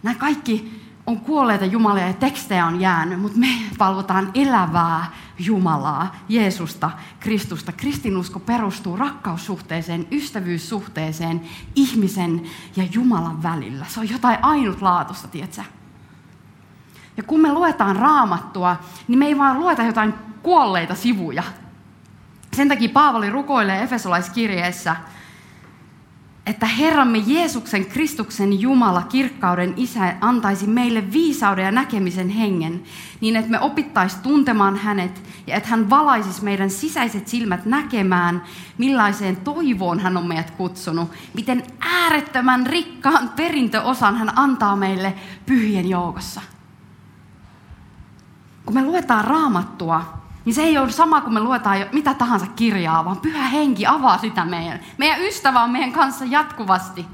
Nämä 0.03 0.15
kaikki 0.15 0.83
on 1.07 1.21
kuolleita 1.21 1.65
jumalia 1.65 2.07
ja 2.07 2.13
tekstejä 2.13 2.67
on 2.67 2.81
jäänyt, 2.81 3.21
mutta 3.21 3.39
me 3.39 3.49
valvotaan 3.79 4.31
elävää 4.35 5.07
Jumalaa, 5.39 6.17
Jeesusta, 6.29 6.91
Kristusta. 7.21 7.73
Kristinusko 7.73 8.41
perustuu 8.41 8.97
rakkaussuhteeseen, 8.97 10.07
ystävyyssuhteeseen 10.13 11.41
ihmisen 11.75 12.43
ja 12.77 12.85
Jumalan 12.93 13.43
välillä. 13.43 13.85
Se 13.89 14.01
on 14.01 14.11
jotain 14.11 14.39
ainutlaatuista, 14.43 15.29
tiedätkö? 15.29 15.63
Ja 17.17 17.23
kun 17.23 17.41
me 17.41 17.53
luetaan 17.53 17.97
raamattua, 17.97 18.77
niin 19.09 19.19
me 19.19 19.27
ei 19.27 19.39
vaan 19.39 19.61
lueta 19.61 19.83
jotain 19.83 20.15
kuolleita 20.43 20.95
sivuja. 20.95 21.43
Sen 22.53 22.69
takia 22.69 22.89
Paavali 22.89 23.31
rukoilee 23.31 23.83
Efesolaiskirjeessä– 23.83 24.97
että 26.47 26.67
Herramme 26.67 27.19
Jeesuksen 27.19 27.87
Kristuksen 27.87 28.61
Jumala, 28.61 29.03
kirkkauden 29.03 29.75
Isä, 29.77 30.17
antaisi 30.21 30.67
meille 30.67 31.13
viisauden 31.13 31.65
ja 31.65 31.73
näkemisen 31.73 32.29
hengen, 32.29 32.83
niin 33.21 33.37
että 33.37 33.51
me 33.51 33.61
opittaisi 33.61 34.19
tuntemaan 34.23 34.77
hänet 34.77 35.23
ja 35.47 35.57
että 35.57 35.69
hän 35.69 35.91
valaisisi 35.91 36.45
meidän 36.45 36.71
sisäiset 36.71 37.29
silmät 37.29 37.67
näkemään, 37.67 38.43
millaiseen 38.79 39.37
toivoon 39.37 40.01
hän 40.01 40.17
on 40.17 40.27
meidät 40.27 40.51
kutsunut, 40.51 41.11
miten 41.35 41.63
äärettömän 41.81 42.67
rikkaan 42.67 43.29
perintöosan 43.29 44.17
hän 44.17 44.39
antaa 44.39 44.77
meille 44.77 45.15
pyhien 45.47 45.89
joukossa. 45.89 46.41
Kun 48.67 48.75
me 48.75 48.83
luetaan 48.83 49.25
raamattua, 49.25 50.26
niin 50.47 50.55
se 50.55 50.63
ei 50.63 50.79
ole 50.79 50.93
sama 50.93 51.21
kuin 51.21 51.35
me 51.35 51.41
luetaan 51.41 51.87
mitä 51.93 52.15
tahansa 52.15 52.47
kirjaa, 52.47 53.05
vaan 53.05 53.21
pyhä 53.21 53.49
henki 53.49 53.87
avaa 53.87 54.19
sitä 54.19 54.45
meidän. 54.45 54.81
Meidän 54.99 55.21
ystävä 55.23 55.63
on 55.63 55.71
meidän 55.71 55.93
kanssa 55.93 56.25
jatkuvasti. 56.25 57.07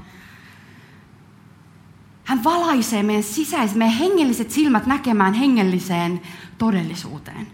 Hän 2.23 2.43
valaisee 2.43 3.03
meidän 3.03 3.23
sisäiset, 3.23 3.77
meidän 3.77 3.97
hengelliset 3.97 4.51
silmät 4.51 4.85
näkemään 4.85 5.33
hengelliseen 5.33 6.21
todellisuuteen. 6.57 7.47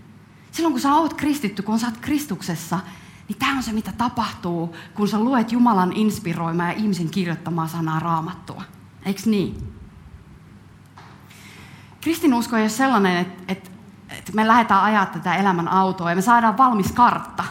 Silloin 0.52 0.74
kun 0.74 0.82
sä 0.82 0.94
oot 0.94 1.14
kristitty, 1.14 1.62
kun 1.62 1.80
sä 1.80 1.88
oot 1.88 1.98
Kristuksessa, 1.98 2.80
niin 3.28 3.40
tämä 3.40 3.58
on 3.58 3.64
se, 3.64 3.72
mitä 3.72 3.92
tapahtuu, 3.98 4.76
kun 4.94 5.08
sä 5.08 5.20
luet 5.20 5.52
Jumalan 5.52 5.94
inspiroimaa 5.94 6.68
ja 6.68 6.74
ihmisen 6.78 7.10
kirjoittamaa 7.10 7.68
sanaa 7.68 8.00
raamattua. 8.00 8.64
Eikö 9.06 9.22
niin? 9.26 9.74
Kristinusko 12.02 12.56
ei 12.56 12.64
ole 12.64 12.70
sellainen, 12.70 13.18
että, 13.18 13.44
että 13.48 13.70
että 14.10 14.32
me 14.34 14.48
lähdetään 14.48 14.84
ajaa 14.84 15.06
tätä 15.06 15.36
elämän 15.36 15.68
autoa 15.68 16.10
ja 16.10 16.16
me 16.16 16.22
saadaan 16.22 16.58
valmis 16.58 16.92
kartta. 16.92 17.44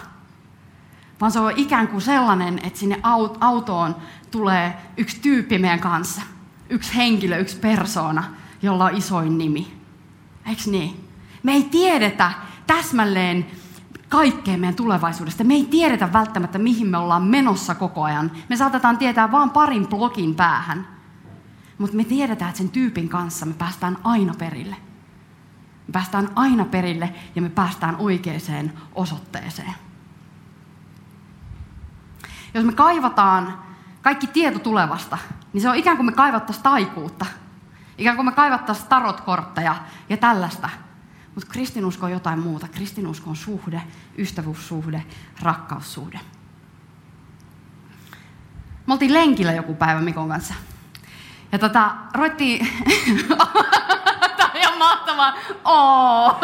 vaan 1.21 1.33
se 1.33 1.41
on 1.41 1.53
ikään 1.57 1.89
kuin 1.89 2.01
sellainen, 2.01 2.61
että 2.63 2.79
sinne 2.79 3.01
autoon 3.41 3.97
tulee 4.31 4.77
yksi 4.97 5.21
tyyppi 5.21 5.59
meidän 5.59 5.81
kanssa. 5.81 6.23
Yksi 6.71 6.97
henkilö, 6.97 7.37
yksi 7.37 7.59
persoona, 7.59 8.25
jolla 8.63 8.85
on 8.85 8.97
isoin 8.97 9.39
nimi. 9.39 9.79
Eikö 10.47 10.63
niin? 10.67 11.09
Me 11.43 11.53
ei 11.53 11.63
tiedetä 11.63 12.33
täsmälleen 12.67 13.47
kaikkea 14.09 14.59
meidän 14.59 14.75
tulevaisuudesta. 14.75 15.45
Me 15.45 15.55
ei 15.55 15.65
tiedetä 15.65 16.13
välttämättä, 16.13 16.59
mihin 16.59 16.87
me 16.87 16.99
ollaan 16.99 17.23
menossa 17.23 17.75
koko 17.75 18.03
ajan. 18.03 18.31
Me 18.49 18.57
saatetaan 18.57 18.99
tietää 18.99 19.33
vain 19.33 19.51
parin 19.51 19.87
blogin 19.87 20.35
päähän. 20.35 20.87
Mutta 21.79 21.97
me 21.97 22.05
tiedetään, 22.05 22.49
että 22.49 22.59
sen 22.59 22.71
tyypin 22.71 23.09
kanssa 23.09 23.47
me 23.47 23.55
päästään 23.55 23.99
aina 24.05 24.35
perille. 24.39 24.77
Me 25.89 25.93
päästään 25.93 26.29
aina 26.35 26.65
perille 26.65 27.15
ja 27.35 27.43
me 27.43 27.49
päästään 27.49 27.97
oikeaan 27.97 28.73
osoitteeseen. 28.95 29.75
Jos 32.55 32.65
me 32.65 32.73
kaivataan 32.73 33.59
kaikki 34.03 34.27
tieto 34.27 34.59
tulevasta, 34.59 35.19
niin 35.53 35.61
se 35.61 35.69
on 35.69 35.77
ikään 35.77 35.97
kuin 35.97 36.07
me 36.07 36.13
kaivattaisiin 36.13 36.63
taikuutta. 36.63 37.27
Ikään 37.99 38.17
kuin 38.17 38.27
me 38.27 38.33
kaivattaisiin 38.33 38.89
tarotkortteja 38.89 39.77
ja 40.09 40.17
tällaista. 40.17 40.69
Mutta 41.35 41.51
kristinusko 41.51 42.07
on 42.07 42.13
jotain 42.13 42.39
muuta. 42.39 42.69
Kristinusko 42.69 43.31
on 43.31 43.37
suhde, 43.37 43.83
ystävyyssuhde, 44.19 45.05
rakkaussuhde. 45.43 46.21
Me 48.87 48.93
oltiin 48.93 49.13
lenkillä 49.13 49.53
joku 49.53 49.75
päivä 49.75 50.01
Mikon 50.01 50.29
kanssa. 50.29 50.55
Ja 51.53 51.59
tota, 51.59 51.95
roittiin... 52.15 52.69
Mahtavaa. 54.89 55.35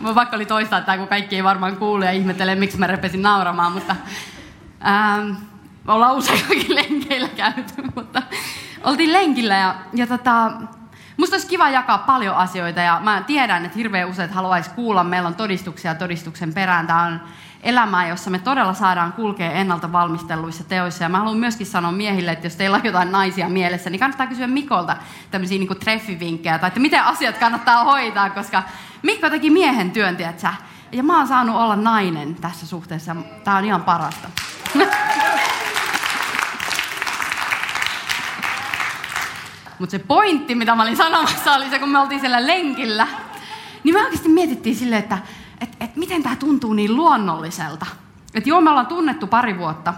Mä 0.00 0.14
vaikka 0.14 0.36
oli 0.36 0.46
toistaa 0.46 0.80
tämä, 0.80 0.98
kun 0.98 1.08
kaikki 1.08 1.36
ei 1.36 1.44
varmaan 1.44 1.76
kuule 1.76 2.04
ja 2.04 2.12
ihmettelee, 2.12 2.54
miksi 2.54 2.78
mä 2.78 2.86
repesin 2.86 3.22
nauramaan, 3.22 3.72
mutta... 3.72 3.96
Ähm, 4.86 5.30
ollaan 5.88 6.14
usein 6.14 6.66
lenkeillä 6.68 7.28
käyty, 7.28 7.82
mutta 7.94 8.22
oltiin 8.84 9.12
lenkillä 9.12 9.54
ja, 9.54 9.74
ja 9.92 10.06
tota, 10.06 10.50
Musta 11.16 11.34
olisi 11.36 11.48
kiva 11.48 11.70
jakaa 11.70 11.98
paljon 11.98 12.36
asioita 12.36 12.80
ja 12.80 13.00
mä 13.04 13.22
tiedän, 13.26 13.64
että 13.64 13.78
hirveän 13.78 14.08
useat 14.08 14.30
haluaisi 14.30 14.70
kuulla. 14.70 15.04
Meillä 15.04 15.26
on 15.26 15.34
todistuksia 15.34 15.94
todistuksen 15.94 16.54
perään. 16.54 16.86
Tämä 16.86 17.02
on 17.02 17.20
elämää, 17.64 18.08
jossa 18.08 18.30
me 18.30 18.38
todella 18.38 18.74
saadaan 18.74 19.12
kulkea 19.12 19.52
ennalta 19.52 19.92
valmistelluissa 19.92 20.64
teoissa. 20.64 21.04
Ja 21.04 21.08
mä 21.08 21.18
haluan 21.18 21.36
myöskin 21.36 21.66
sanoa 21.66 21.92
miehille, 21.92 22.32
että 22.32 22.46
jos 22.46 22.56
teillä 22.56 22.76
on 22.76 22.84
jotain 22.84 23.12
naisia 23.12 23.48
mielessä, 23.48 23.90
niin 23.90 24.00
kannattaa 24.00 24.26
kysyä 24.26 24.46
Mikolta 24.46 24.96
tämmöisiä 25.30 25.58
niin 25.58 25.76
treffivinkkejä 25.80 26.58
tai 26.58 26.68
että 26.68 26.80
miten 26.80 27.04
asiat 27.04 27.38
kannattaa 27.38 27.84
hoitaa, 27.84 28.30
koska 28.30 28.62
Mikko 29.02 29.30
teki 29.30 29.50
miehen 29.50 29.90
työn, 29.90 30.16
tiedätkö? 30.16 30.48
Ja 30.92 31.02
mä 31.02 31.18
oon 31.18 31.28
saanut 31.28 31.56
olla 31.56 31.76
nainen 31.76 32.34
tässä 32.34 32.66
suhteessa. 32.66 33.16
Tämä 33.44 33.56
on 33.56 33.64
ihan 33.64 33.84
parasta. 33.84 34.28
Mutta 39.78 39.90
se 39.90 39.98
pointti, 39.98 40.54
mitä 40.54 40.74
mä 40.74 40.82
olin 40.82 40.96
sanomassa, 40.96 41.54
oli 41.54 41.70
se, 41.70 41.78
kun 41.78 41.88
me 41.88 41.98
oltiin 41.98 42.20
siellä 42.20 42.46
lenkillä. 42.46 43.08
Niin 43.84 43.94
me 43.94 44.02
oikeasti 44.02 44.28
mietittiin 44.28 44.76
silleen, 44.76 45.02
että 45.02 45.18
et, 45.60 45.76
et 45.80 45.96
miten 45.96 46.22
tämä 46.22 46.36
tuntuu 46.36 46.72
niin 46.72 46.96
luonnolliselta. 46.96 47.86
Että 48.34 48.48
joo, 48.48 48.60
me 48.60 48.70
ollaan 48.70 48.86
tunnettu 48.86 49.26
pari 49.26 49.58
vuotta 49.58 49.94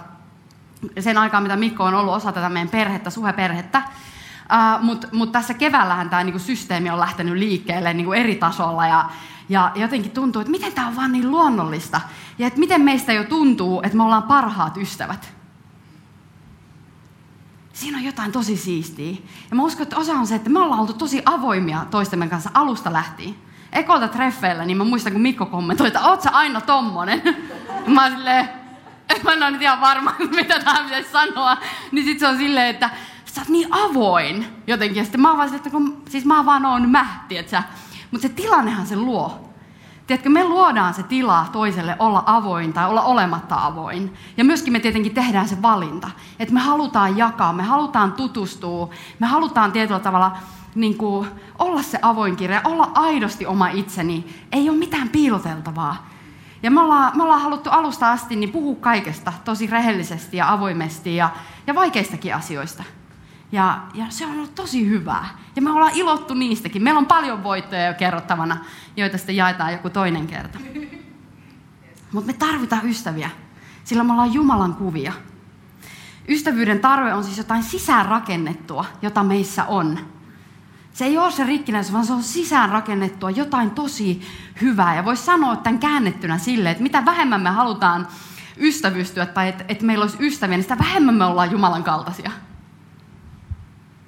sen 1.01 1.19
aikaa, 1.19 1.41
mitä 1.41 1.57
Mikko 1.57 1.85
on 1.85 1.95
ollut 1.95 2.15
osa 2.15 2.33
tätä 2.33 2.49
meidän 2.49 2.69
perhettä, 2.69 3.11
suheperhettä. 3.11 3.79
Uh, 3.79 4.85
Mutta 4.85 5.09
mut 5.13 5.33
tässä 5.33 5.55
keväällähän 5.55 6.11
tämä 6.11 6.25
niinku 6.25 6.39
systeemi 6.39 6.91
on 6.91 7.01
lähtenyt 7.01 7.39
liikkeelle 7.39 7.95
niinku 7.95 8.13
eri 8.13 8.35
tasolla 8.35 8.87
ja, 8.87 9.11
ja 9.49 9.73
jotenkin 9.75 10.11
tuntuu, 10.11 10.41
että 10.41 10.51
miten 10.51 10.73
tämä 10.73 10.89
on 10.89 10.97
vaan 10.97 11.13
niin 11.13 11.31
luonnollista. 11.31 12.01
Ja 12.39 12.47
että 12.47 12.61
miten 12.61 12.81
meistä 12.81 13.13
jo 13.13 13.25
tuntuu, 13.25 13.81
että 13.83 13.97
me 13.97 14.03
ollaan 14.03 14.23
parhaat 14.23 14.77
ystävät 14.77 15.37
siinä 17.77 17.99
on 17.99 18.05
jotain 18.05 18.33
tosi 18.33 18.57
siistiä. 18.57 19.17
Ja 19.51 19.57
mä 19.57 19.63
uskon, 19.63 19.83
että 19.83 19.97
osa 19.97 20.13
on 20.13 20.27
se, 20.27 20.35
että 20.35 20.51
me 20.51 20.59
ollaan 20.59 20.81
oltu 20.81 20.93
tosi 20.93 21.23
avoimia 21.25 21.87
toistemme 21.91 22.29
kanssa 22.29 22.51
alusta 22.55 22.93
lähtien. 22.93 23.35
Ekolta 23.73 24.09
treffeillä, 24.09 24.65
niin 24.65 24.77
mä 24.77 24.85
muistan, 24.85 25.13
kun 25.13 25.23
Mikko 25.23 25.47
kommentoi, 25.47 25.87
että 25.87 26.09
oot 26.09 26.23
sä 26.23 26.31
aina 26.31 26.61
tommonen? 26.61 27.23
Mä 27.87 28.03
oon 28.03 28.13
silleen, 28.13 28.49
mä 29.25 29.33
en 29.33 29.43
ole 29.43 29.51
nyt 29.51 29.63
ihan 29.63 29.81
varma, 29.81 30.15
mitä 30.37 30.61
tähän 30.61 30.85
pitäisi 30.85 31.11
sanoa. 31.11 31.57
Niin 31.93 32.05
sit 32.05 32.19
se 32.19 32.29
on 32.29 32.37
silleen, 32.37 32.67
että 32.67 32.91
sä 33.25 33.41
oot 33.41 33.49
niin 33.49 33.69
avoin 33.71 34.47
jotenkin. 34.67 34.97
Ja 34.97 35.05
sitten 35.05 35.21
mä 35.21 35.29
oon 35.29 35.37
vaan 35.37 35.49
silleen, 35.49 35.67
että 35.67 35.71
kun, 35.71 36.03
siis 36.09 36.25
mä 36.25 36.45
vaan 36.45 36.67
oon 36.67 36.91
mä, 36.91 37.07
tietsä. 37.29 37.63
Mutta 38.11 38.29
se 38.29 38.35
tilannehan 38.35 38.87
se 38.87 38.97
luo. 38.97 39.47
Tiedätkö, 40.07 40.29
me 40.29 40.45
luodaan 40.45 40.95
se 40.95 41.03
tila 41.03 41.47
toiselle 41.53 41.97
olla 41.99 42.23
avoin 42.27 42.73
tai 42.73 42.89
olla 42.89 43.03
olematta 43.03 43.67
avoin. 43.67 44.15
Ja 44.37 44.45
myöskin 44.45 44.73
me 44.73 44.81
tietenkin 44.81 45.15
tehdään 45.15 45.49
se 45.49 45.63
valinta, 45.63 46.11
että 46.39 46.55
me 46.55 46.61
halutaan 46.61 47.17
jakaa, 47.17 47.53
me 47.53 47.63
halutaan 47.63 48.13
tutustua, 48.13 48.91
me 49.19 49.27
halutaan 49.27 49.73
tietyllä 49.73 50.01
tavalla 50.01 50.37
niin 50.77 50.99
kuin, 50.99 51.29
olla 51.59 51.83
se 51.83 51.99
avoin 52.03 52.37
kirja, 52.37 52.61
olla 52.65 52.91
aidosti 52.95 53.47
oma 53.47 53.69
itseni. 53.69 54.45
Ei 54.53 54.69
ole 54.69 54.79
mitään 54.79 55.09
piiloteltavaa. 55.09 56.09
Ja 56.63 56.71
me 56.71 56.81
ollaan, 56.81 57.17
me 57.17 57.23
ollaan 57.23 57.43
haluttu 57.43 57.71
alusta 57.71 58.13
asti 58.13 58.37
niin 58.37 58.51
puhua 58.51 58.77
kaikesta 58.81 59.33
tosi 59.45 59.67
rehellisesti 59.67 60.37
ja 60.37 60.53
avoimesti 60.53 61.17
ja, 61.17 61.31
ja 61.67 61.75
vaikeistakin 61.75 62.35
asioista. 62.35 62.85
Ja, 63.53 63.79
ja 63.95 64.07
se 64.09 64.27
on 64.27 64.33
ollut 64.33 64.55
tosi 64.55 64.89
hyvää. 64.89 65.29
Ja 65.57 65.63
me 65.63 65.71
ollaan 65.71 65.93
ilottu 65.95 66.35
niistäkin. 66.35 66.83
Meillä 66.83 66.99
on 66.99 67.07
paljon 67.07 67.43
voittoja 67.43 67.87
jo 67.87 67.95
kerrottavana, 67.95 68.57
joita 68.97 69.19
sitten 69.19 69.37
jaetaan 69.37 69.73
joku 69.73 69.91
toinen 69.91 70.27
kerta. 70.27 70.59
Mutta 72.13 72.27
me 72.27 72.33
tarvitaan 72.33 72.89
ystäviä, 72.89 73.31
sillä 73.85 74.05
me 74.05 74.13
ollaan 74.13 74.33
Jumalan 74.33 74.75
kuvia. 74.75 75.13
Ystävyyden 76.29 76.81
tarve 76.81 77.15
on 77.15 77.25
siis 77.25 77.39
jotain 77.39 77.63
sisäänrakennettua, 77.63 78.85
jota 79.03 79.23
meissä 79.23 79.65
on. 79.65 79.99
Se 80.97 81.05
ei 81.05 81.19
ole 81.19 81.33
se 81.33 81.45
rikkinäisyys, 81.45 81.93
vaan 81.93 82.07
se 82.07 82.13
on 82.13 82.23
sisäänrakennettua 82.23 83.31
jotain 83.31 83.71
tosi 83.71 84.23
hyvää. 84.61 84.97
Ja 84.97 85.05
voisi 85.05 85.25
sanoa 85.25 85.57
tämän 85.57 85.79
käännettynä 85.79 86.39
sille, 86.39 86.71
että 86.71 86.83
mitä 86.83 87.05
vähemmän 87.05 87.41
me 87.41 87.51
halutaan 87.51 88.09
ystävystyä 88.57 89.27
tai 89.27 89.49
että, 89.49 89.65
että 89.69 89.85
meillä 89.85 90.03
olisi 90.03 90.17
ystäviä, 90.21 90.57
niin 90.57 90.63
sitä 90.63 90.79
vähemmän 90.79 91.15
me 91.15 91.25
ollaan 91.25 91.51
Jumalan 91.51 91.85
kaltaisia. 91.85 92.31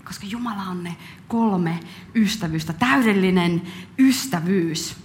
Koska 0.05 0.27
Jumala 0.27 0.63
on 0.63 0.85
ne 0.85 0.97
kolme 1.29 1.81
ystävyystä, 2.15 2.73
täydellinen 2.73 3.63
ystävyys. 3.99 4.97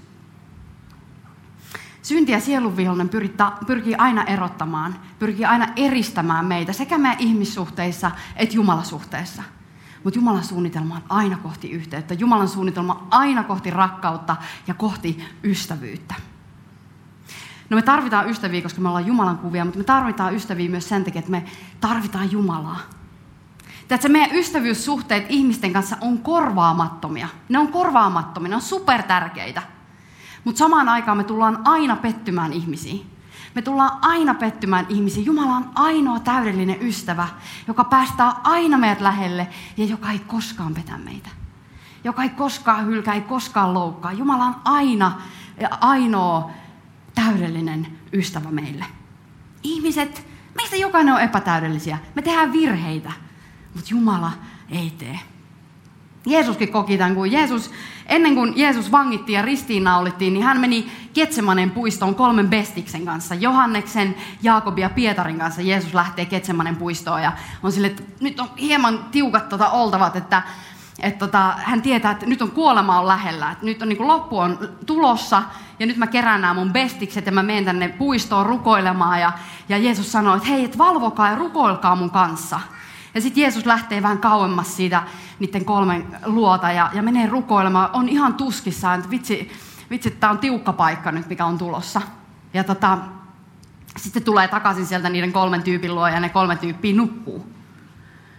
Synti 2.02 2.32
ja 2.32 2.40
sielunvihollinen 2.40 3.10
pyrkii 3.68 3.96
aina 3.96 4.24
erottamaan, 4.24 4.96
pyrkii 5.20 5.46
aina 5.46 5.68
eristämään 5.76 6.46
meitä 6.46 6.74
sekä 6.74 6.98
meidän 6.98 7.20
ihmissuhteissa 7.20 8.12
että 8.36 8.56
Jumalasuhteessa. 8.56 9.44
Mutta 10.04 10.20
Jumalan 10.20 10.44
suunnitelma 10.44 10.96
on 10.96 11.04
aina 11.10 11.38
kohti 11.38 11.72
yhteyttä. 11.72 12.14
Jumalan 12.14 12.48
suunnitelma 12.48 12.94
on 12.94 13.08
aina 13.12 13.44
kohti 13.44 13.70
rakkautta 13.70 14.36
ja 14.68 14.74
kohti 14.74 15.26
ystävyyttä. 15.44 16.16
No 17.70 17.76
me 17.76 17.82
tarvitaan 17.82 18.30
ystäviä, 18.30 18.62
koska 18.62 18.82
me 18.82 18.88
ollaan 18.88 19.08
Jumalan 19.08 19.38
kuvia, 19.38 19.66
mutta 19.66 19.78
me 19.78 19.84
tarvitaan 19.84 20.36
ystäviä 20.36 20.70
myös 20.70 20.90
sen 20.90 21.04
takia, 21.04 21.20
että 21.20 21.32
me 21.32 21.46
tarvitaan 21.82 22.32
Jumalaa. 22.32 22.80
Tiedätkö, 23.88 24.10
meidän 24.10 24.36
ystävyyssuhteet 24.36 25.26
ihmisten 25.30 25.74
kanssa 25.74 25.98
on 26.02 26.18
korvaamattomia. 26.18 27.28
Ne 27.50 27.60
on 27.60 27.68
korvaamattomia, 27.68 28.50
ne 28.50 28.56
on 28.56 28.62
supertärkeitä. 28.62 29.62
Mutta 30.44 30.60
samaan 30.60 30.90
aikaan 30.90 31.18
me 31.18 31.24
tullaan 31.24 31.60
aina 31.64 31.96
pettymään 31.96 32.54
ihmisiin. 32.54 33.13
Me 33.56 33.62
tullaan 33.62 33.98
aina 34.02 34.34
pettymään 34.34 34.86
ihmisiin. 34.90 35.26
Jumala 35.26 35.56
on 35.56 35.70
ainoa 35.76 36.20
täydellinen 36.20 36.82
ystävä, 36.82 37.28
joka 37.68 37.84
päästää 37.84 38.34
aina 38.44 38.78
meidät 38.78 39.02
lähelle 39.02 39.48
ja 39.78 39.86
joka 39.86 40.12
ei 40.12 40.20
koskaan 40.20 40.74
petä 40.74 40.98
meitä. 40.98 41.30
Joka 42.04 42.24
ei 42.24 42.30
koskaan 42.30 42.86
hylkää, 42.86 43.14
ei 43.14 43.22
koskaan 43.22 43.74
loukkaa. 43.74 44.14
Jumala 44.14 44.46
on 44.46 44.56
aina 44.64 45.22
ainoa 45.82 46.52
täydellinen 47.16 47.88
ystävä 48.14 48.52
meille. 48.52 48.86
Ihmiset, 49.64 50.28
meistä 50.56 50.76
jokainen 50.76 51.14
on 51.14 51.22
epätäydellisiä. 51.22 51.98
Me 52.16 52.22
tehdään 52.22 52.54
virheitä. 52.54 53.12
Mutta 53.76 53.90
Jumala 53.92 54.32
ei 54.70 54.94
tee. 54.98 55.20
Jeesuskin 56.26 56.72
koki 56.72 56.98
tämän, 56.98 57.16
kun 57.16 57.32
Jeesus, 57.32 57.72
ennen 58.06 58.36
kuin 58.36 58.54
Jeesus 58.56 58.92
vangittiin 58.92 59.38
ja 59.38 59.42
ristiinnaulittiin, 59.42 60.34
niin 60.34 60.44
hän 60.44 60.62
meni 60.62 60.92
Ketsemanen 61.14 61.72
puistoon 61.72 62.16
kolmen 62.16 62.50
bestiksen 62.50 63.06
kanssa. 63.06 63.36
Johanneksen, 63.36 64.16
Jaakobin 64.44 64.82
ja 64.82 64.90
Pietarin 64.90 65.40
kanssa 65.40 65.62
Jeesus 65.62 65.94
lähtee 65.94 66.26
Ketsemanen 66.26 66.76
puistoon 66.76 67.24
ja 67.24 67.32
on 67.64 67.72
sille, 67.72 67.88
että 67.88 68.04
nyt 68.20 68.40
on 68.40 68.50
hieman 68.60 69.06
tiukat 69.12 69.50
tota 69.50 69.70
oltavat, 69.70 70.16
että, 70.16 70.42
että 71.00 71.20
tota, 71.20 71.54
hän 71.58 71.82
tietää, 71.82 72.12
että 72.12 72.26
nyt 72.26 72.42
on 72.42 72.52
kuolema 72.52 73.00
on 73.00 73.08
lähellä, 73.08 73.52
että 73.52 73.66
nyt 73.66 73.82
on 73.82 73.90
niin 73.90 73.98
kuin 73.98 74.08
loppu 74.08 74.38
on 74.38 74.70
tulossa 74.86 75.44
ja 75.80 75.86
nyt 75.86 75.98
mä 75.98 76.08
kerään 76.08 76.42
nämä 76.42 76.54
mun 76.54 76.74
bestikset 76.74 77.26
ja 77.26 77.32
mä 77.32 77.44
menen 77.44 77.66
tänne 77.66 77.88
puistoon 77.88 78.46
rukoilemaan 78.46 79.22
ja, 79.22 79.32
ja 79.70 79.78
Jeesus 79.78 80.12
sanoo, 80.12 80.36
että 80.36 80.50
hei, 80.50 80.66
et 80.66 80.78
valvokaa 80.78 81.30
ja 81.30 81.36
rukoilkaa 81.36 81.96
mun 81.96 82.10
kanssa. 82.10 82.60
Ja 83.16 83.22
sitten 83.22 83.42
Jeesus 83.42 83.66
lähtee 83.66 84.02
vähän 84.02 84.18
kauemmas 84.20 84.76
siitä 84.76 85.04
niiden 85.40 85.66
kolmen 85.66 86.18
luota 86.26 86.72
ja, 86.72 86.90
ja 86.94 87.04
menee 87.04 87.28
rukoilemaan. 87.28 87.90
On 87.94 88.10
ihan 88.10 88.34
tuskissaan, 88.34 89.00
että 89.00 89.10
vitsi, 89.12 89.52
vitsi 89.90 90.12
tämä 90.12 90.32
on 90.32 90.38
tiukka 90.40 90.74
paikka 90.74 91.12
nyt, 91.12 91.28
mikä 91.28 91.46
on 91.46 91.58
tulossa. 91.58 92.02
Ja 92.54 92.64
tota, 92.64 92.98
Sitten 93.98 94.24
tulee 94.24 94.48
takaisin 94.48 94.86
sieltä 94.86 95.10
niiden 95.10 95.34
kolmen 95.34 95.64
tyypin 95.64 95.96
luo 95.96 96.08
ja 96.08 96.20
ne 96.20 96.30
kolme 96.30 96.56
tyyppiä 96.56 96.96
nukkuu. 96.96 97.54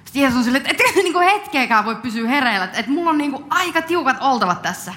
Sitten 0.04 0.22
Jeesus 0.22 0.38
on 0.38 0.44
silleen, 0.44 0.66
että 0.66 0.84
et 0.88 0.94
niinku 0.96 1.20
hetkeäkään 1.20 1.84
voi 1.84 1.96
pysyä 1.96 2.28
hereillä, 2.28 2.64
että 2.64 2.78
et 2.78 2.87
mulla 2.87 3.10
on 3.10 3.18
niinku 3.18 3.44
aika 3.50 3.82
tiukat 3.82 4.16
oltavat 4.20 4.62
tässä. 4.62 4.94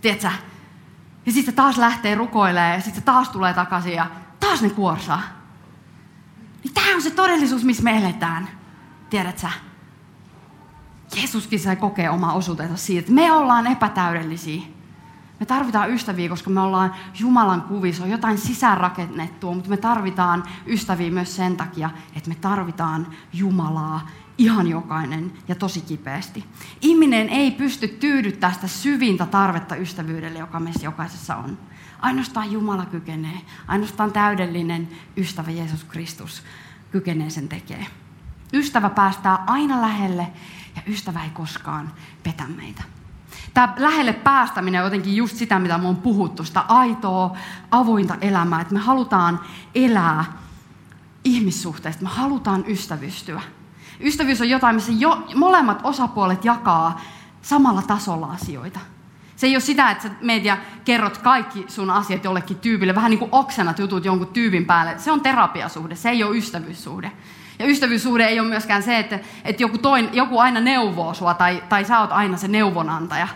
Tiedätkö? 0.00 0.30
Ja 1.26 1.32
sitten 1.32 1.54
taas 1.54 1.78
lähtee 1.78 2.14
rukoilemaan 2.14 2.72
ja 2.74 2.80
sitten 2.80 3.02
taas 3.02 3.28
tulee 3.28 3.54
takaisin 3.54 3.92
ja 3.92 4.06
taas 4.40 4.62
ne 4.62 4.70
kuorsaa. 4.70 5.22
Niin 6.64 6.74
tämä 6.74 6.94
on 6.94 7.02
se 7.02 7.10
todellisuus, 7.10 7.64
missä 7.64 7.82
me 7.82 7.98
eletään. 7.98 8.48
Tiedätkö? 9.10 9.46
Jeesuskin 11.16 11.60
sai 11.60 11.76
kokea 11.76 12.12
omaa 12.12 12.32
osuutensa 12.32 12.76
siitä, 12.76 13.00
että 13.00 13.12
me 13.12 13.32
ollaan 13.32 13.66
epätäydellisiä. 13.66 14.62
Me 15.40 15.46
tarvitaan 15.46 15.90
ystäviä, 15.90 16.28
koska 16.28 16.50
me 16.50 16.60
ollaan 16.60 16.94
Jumalan 17.18 17.62
kuvissa, 17.62 18.04
on 18.04 18.10
jotain 18.10 18.38
sisäänrakennettua, 18.38 19.54
mutta 19.54 19.70
me 19.70 19.76
tarvitaan 19.76 20.44
ystäviä 20.66 21.10
myös 21.10 21.36
sen 21.36 21.56
takia, 21.56 21.90
että 22.16 22.28
me 22.28 22.34
tarvitaan 22.34 23.06
Jumalaa 23.32 24.08
ihan 24.38 24.68
jokainen 24.68 25.32
ja 25.48 25.54
tosi 25.54 25.80
kipeästi. 25.80 26.44
Ihminen 26.80 27.28
ei 27.28 27.50
pysty 27.50 27.88
tyydyttämään 27.88 28.54
sitä 28.54 28.66
syvintä 28.66 29.26
tarvetta 29.26 29.76
ystävyydelle, 29.76 30.38
joka 30.38 30.60
meissä 30.60 30.84
jokaisessa 30.84 31.36
on. 31.36 31.58
Ainoastaan 32.00 32.52
Jumala 32.52 32.86
kykenee, 32.86 33.40
ainoastaan 33.68 34.12
täydellinen 34.12 34.88
ystävä 35.16 35.50
Jeesus 35.50 35.84
Kristus 35.84 36.42
kykenee 36.90 37.30
sen 37.30 37.48
tekemään. 37.48 38.05
Ystävä 38.52 38.90
päästää 38.90 39.44
aina 39.46 39.80
lähelle 39.80 40.26
ja 40.76 40.82
ystävä 40.86 41.24
ei 41.24 41.30
koskaan 41.30 41.92
petä 42.22 42.44
meitä. 42.56 42.82
Tämä 43.54 43.74
lähelle 43.76 44.12
päästäminen 44.12 44.80
on 44.80 44.86
jotenkin 44.86 45.16
just 45.16 45.36
sitä, 45.36 45.58
mitä 45.58 45.78
me 45.78 45.88
on 45.88 45.96
puhuttu, 45.96 46.44
sitä 46.44 46.60
aitoa, 46.60 47.36
avointa 47.70 48.16
elämää, 48.20 48.60
että 48.60 48.74
me 48.74 48.80
halutaan 48.80 49.40
elää 49.74 50.24
ihmissuhteista, 51.24 52.02
me 52.02 52.08
halutaan 52.08 52.64
ystävystyä. 52.68 53.42
Ystävyys 54.00 54.40
on 54.40 54.48
jotain, 54.48 54.74
missä 54.74 54.92
jo, 54.92 55.26
molemmat 55.34 55.80
osapuolet 55.84 56.44
jakaa 56.44 57.00
samalla 57.42 57.82
tasolla 57.82 58.26
asioita. 58.26 58.80
Se 59.36 59.46
ei 59.46 59.54
ole 59.54 59.60
sitä, 59.60 59.90
että 59.90 60.08
sä 60.08 60.14
meet 60.20 60.42
kerrot 60.84 61.18
kaikki 61.18 61.64
sun 61.68 61.90
asiat 61.90 62.24
jollekin 62.24 62.58
tyypille, 62.58 62.94
vähän 62.94 63.10
niin 63.10 63.18
kuin 63.18 63.28
oksenat 63.32 63.78
jutut 63.78 64.04
jonkun 64.04 64.26
tyypin 64.26 64.64
päälle. 64.64 64.98
Se 64.98 65.12
on 65.12 65.20
terapiasuhde, 65.20 65.94
se 65.94 66.10
ei 66.10 66.24
ole 66.24 66.36
ystävyyssuhde. 66.36 67.12
Ja 67.58 67.66
ystävyyssuhde 67.66 68.26
ei 68.26 68.40
ole 68.40 68.48
myöskään 68.48 68.82
se, 68.82 68.98
että, 68.98 69.18
että 69.44 69.62
joku, 69.62 69.78
toin, 69.78 70.08
joku 70.12 70.38
aina 70.38 70.60
neuvoo 70.60 71.14
sua 71.14 71.34
tai, 71.34 71.62
tai 71.68 71.84
sä 71.84 72.00
oot 72.00 72.12
aina 72.12 72.36
se 72.36 72.48
neuvonantaja. 72.48 73.28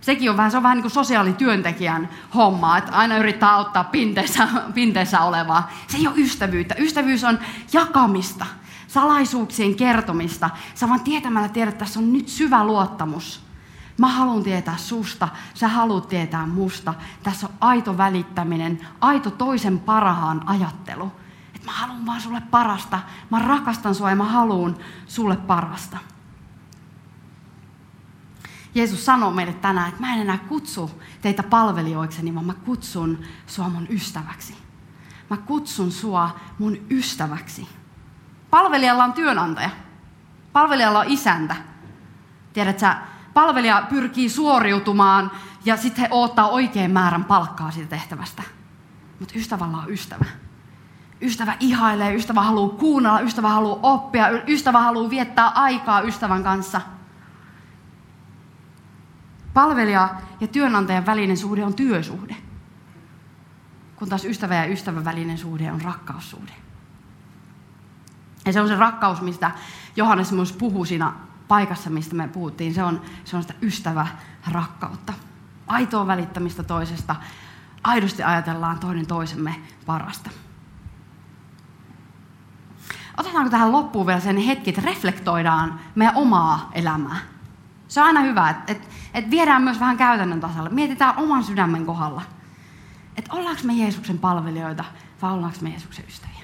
Sekin 0.00 0.30
on 0.30 0.36
vähän, 0.36 0.50
se 0.50 0.56
on 0.56 0.62
vähän 0.62 0.76
niin 0.76 0.82
kuin 0.82 0.92
sosiaalityöntekijän 0.92 2.08
homma, 2.34 2.78
että 2.78 2.92
aina 2.92 3.16
yrittää 3.16 3.54
auttaa 3.54 3.84
pinteessä, 3.84 4.48
pinteessä 4.74 5.20
olevaa. 5.20 5.70
Se 5.88 5.96
ei 5.96 6.06
ole 6.06 6.16
ystävyyttä. 6.16 6.74
Ystävyys 6.78 7.24
on 7.24 7.38
jakamista, 7.72 8.46
salaisuuksien 8.86 9.74
kertomista. 9.74 10.50
Sä 10.74 10.88
vaan 10.88 11.00
tietämällä 11.00 11.48
tiedät, 11.48 11.74
että 11.74 11.84
tässä 11.84 12.00
on 12.00 12.12
nyt 12.12 12.28
syvä 12.28 12.64
luottamus. 12.64 13.44
Mä 13.98 14.08
haluan 14.08 14.42
tietää 14.42 14.76
susta, 14.76 15.28
sä 15.54 15.68
haluat 15.68 16.08
tietää 16.08 16.46
musta. 16.46 16.94
Tässä 17.22 17.46
on 17.46 17.52
aito 17.60 17.98
välittäminen, 17.98 18.80
aito 19.00 19.30
toisen 19.30 19.78
parhaan 19.78 20.42
ajattelu 20.46 21.12
mä 21.64 21.72
haluan 21.72 22.06
vaan 22.06 22.20
sulle 22.20 22.42
parasta. 22.50 23.00
Mä 23.30 23.38
rakastan 23.38 23.94
sua 23.94 24.10
ja 24.10 24.16
mä 24.16 24.24
haluan 24.24 24.76
sulle 25.06 25.36
parasta. 25.36 25.98
Jeesus 28.74 29.04
sanoo 29.04 29.30
meille 29.30 29.52
tänään, 29.52 29.88
että 29.88 30.00
mä 30.00 30.14
en 30.14 30.20
enää 30.20 30.38
kutsu 30.38 31.02
teitä 31.22 31.42
palvelijoikseni, 31.42 32.34
vaan 32.34 32.46
mä 32.46 32.54
kutsun 32.54 33.18
sua 33.46 33.68
mun 33.68 33.86
ystäväksi. 33.90 34.56
Mä 35.30 35.36
kutsun 35.36 35.92
sua 35.92 36.36
mun 36.58 36.76
ystäväksi. 36.90 37.68
Palvelijalla 38.50 39.04
on 39.04 39.12
työnantaja. 39.12 39.70
Palvelijalla 40.52 40.98
on 41.00 41.08
isäntä. 41.08 41.56
Tiedät 42.52 42.78
sä, 42.78 42.96
palvelija 43.34 43.86
pyrkii 43.90 44.28
suoriutumaan 44.28 45.30
ja 45.64 45.76
sitten 45.76 46.02
he 46.02 46.08
odottaa 46.10 46.48
oikein 46.48 46.90
määrän 46.90 47.24
palkkaa 47.24 47.70
siitä 47.70 47.90
tehtävästä. 47.90 48.42
Mutta 49.20 49.34
ystävällä 49.38 49.76
on 49.76 49.92
ystävä. 49.92 50.24
Ystävä 51.22 51.56
ihailee, 51.60 52.14
ystävä 52.14 52.42
haluaa 52.42 52.76
kuunnella, 52.76 53.20
ystävä 53.20 53.48
haluaa 53.48 53.78
oppia, 53.82 54.28
ystävä 54.48 54.80
haluaa 54.80 55.10
viettää 55.10 55.48
aikaa 55.48 56.00
ystävän 56.00 56.42
kanssa. 56.42 56.80
Palvelija 59.54 60.14
ja 60.40 60.46
työnantajan 60.46 61.06
välinen 61.06 61.36
suhde 61.36 61.64
on 61.64 61.74
työsuhde, 61.74 62.36
kun 63.96 64.08
taas 64.08 64.24
ystävä 64.24 64.54
ja 64.54 64.66
ystävän 64.66 65.04
välinen 65.04 65.38
suhde 65.38 65.72
on 65.72 65.80
rakkaussuhde. 65.80 66.52
Ja 68.46 68.52
se 68.52 68.60
on 68.60 68.68
se 68.68 68.76
rakkaus, 68.76 69.22
mistä 69.22 69.50
Johannes 69.96 70.32
myös 70.32 70.52
puhuu 70.52 70.84
siinä 70.84 71.12
paikassa, 71.48 71.90
mistä 71.90 72.14
me 72.14 72.28
puhuttiin. 72.28 72.74
Se 72.74 72.84
on, 72.84 73.02
se 73.24 73.36
on 73.36 73.42
sitä 73.42 73.54
ystävä 73.62 74.06
rakkautta. 74.52 75.12
Aitoa 75.66 76.06
välittämistä 76.06 76.62
toisesta. 76.62 77.16
Aidosti 77.84 78.22
ajatellaan 78.22 78.78
toinen 78.78 79.06
toisemme 79.06 79.54
parasta. 79.86 80.30
Otetaanko 83.16 83.50
tähän 83.50 83.72
loppuun 83.72 84.06
vielä 84.06 84.20
sen 84.20 84.36
hetki, 84.36 84.70
että 84.70 84.82
reflektoidaan 84.82 85.80
meidän 85.94 86.16
omaa 86.16 86.70
elämää. 86.72 87.16
Se 87.88 88.00
on 88.00 88.06
aina 88.06 88.20
hyvä, 88.20 88.50
että, 88.50 88.72
että, 88.72 88.88
että 89.14 89.30
viedään 89.30 89.62
myös 89.62 89.80
vähän 89.80 89.96
käytännön 89.96 90.40
tasalle. 90.40 90.70
Mietitään 90.70 91.18
oman 91.18 91.44
sydämen 91.44 91.86
kohdalla. 91.86 92.22
Että 93.16 93.32
ollaanko 93.32 93.62
me 93.64 93.72
Jeesuksen 93.72 94.18
palvelijoita 94.18 94.84
vai 95.22 95.32
ollaanko 95.32 95.58
me 95.60 95.70
Jeesuksen 95.70 96.04
ystäviä? 96.08 96.34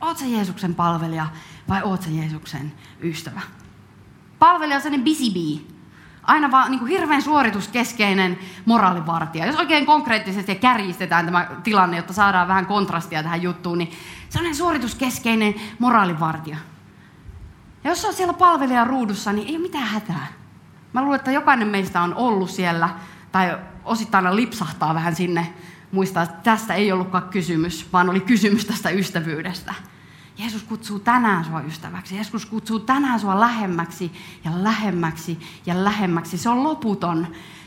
Oot 0.00 0.18
sä 0.18 0.26
Jeesuksen 0.26 0.74
palvelija 0.74 1.26
vai 1.68 1.82
oot 1.82 2.02
sä 2.02 2.10
Jeesuksen 2.10 2.72
ystävä? 3.02 3.40
Palvelija 4.38 4.76
on 4.76 4.82
sellainen 4.82 5.04
busy 5.04 5.30
bee 5.30 5.73
aina 6.24 6.50
vaan 6.50 6.70
niin 6.70 6.78
kuin 6.78 6.90
hirveän 6.90 7.22
suorituskeskeinen 7.22 8.38
moraalivartija. 8.64 9.46
Jos 9.46 9.56
oikein 9.56 9.86
konkreettisesti 9.86 10.52
ja 10.52 10.58
kärjistetään 10.58 11.24
tämä 11.24 11.46
tilanne, 11.62 11.96
jotta 11.96 12.12
saadaan 12.12 12.48
vähän 12.48 12.66
kontrastia 12.66 13.22
tähän 13.22 13.42
juttuun, 13.42 13.78
niin 13.78 13.90
sellainen 14.28 14.56
suorituskeskeinen 14.56 15.54
moraalivartija. 15.78 16.56
Ja 17.84 17.90
jos 17.90 18.04
on 18.04 18.14
siellä 18.14 18.32
palvelijan 18.32 18.86
ruudussa, 18.86 19.32
niin 19.32 19.48
ei 19.48 19.54
ole 19.54 19.62
mitään 19.62 19.86
hätää. 19.86 20.26
Mä 20.92 21.02
luulen, 21.02 21.18
että 21.18 21.30
jokainen 21.30 21.68
meistä 21.68 22.02
on 22.02 22.14
ollut 22.14 22.50
siellä, 22.50 22.88
tai 23.32 23.58
osittain 23.84 24.36
lipsahtaa 24.36 24.94
vähän 24.94 25.16
sinne, 25.16 25.52
muistaa, 25.92 26.22
että 26.22 26.36
tästä 26.42 26.74
ei 26.74 26.92
ollutkaan 26.92 27.28
kysymys, 27.28 27.92
vaan 27.92 28.10
oli 28.10 28.20
kysymys 28.20 28.64
tästä 28.64 28.90
ystävyydestä. 28.90 29.74
Jeesus 30.38 30.62
kutsuu 30.62 30.98
tänään 30.98 31.44
sua 31.44 31.60
ystäväksi. 31.60 32.14
Jeesus 32.14 32.46
kutsuu 32.46 32.80
tänään 32.80 33.20
sua 33.20 33.40
lähemmäksi 33.40 34.12
ja 34.44 34.64
lähemmäksi 34.64 35.40
ja 35.66 35.84
lähemmäksi. 35.84 36.38
Se 36.38 36.48
on 36.48 36.64
loputon 36.64 37.26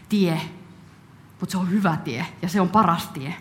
tie, 0.10 0.42
mutta 1.40 1.52
se 1.52 1.58
on 1.58 1.70
hyvä 1.70 1.98
tie 1.98 2.26
ja 2.42 2.50
se 2.50 2.62
on 2.62 2.70
paras 2.70 3.08
tie. 3.08 3.36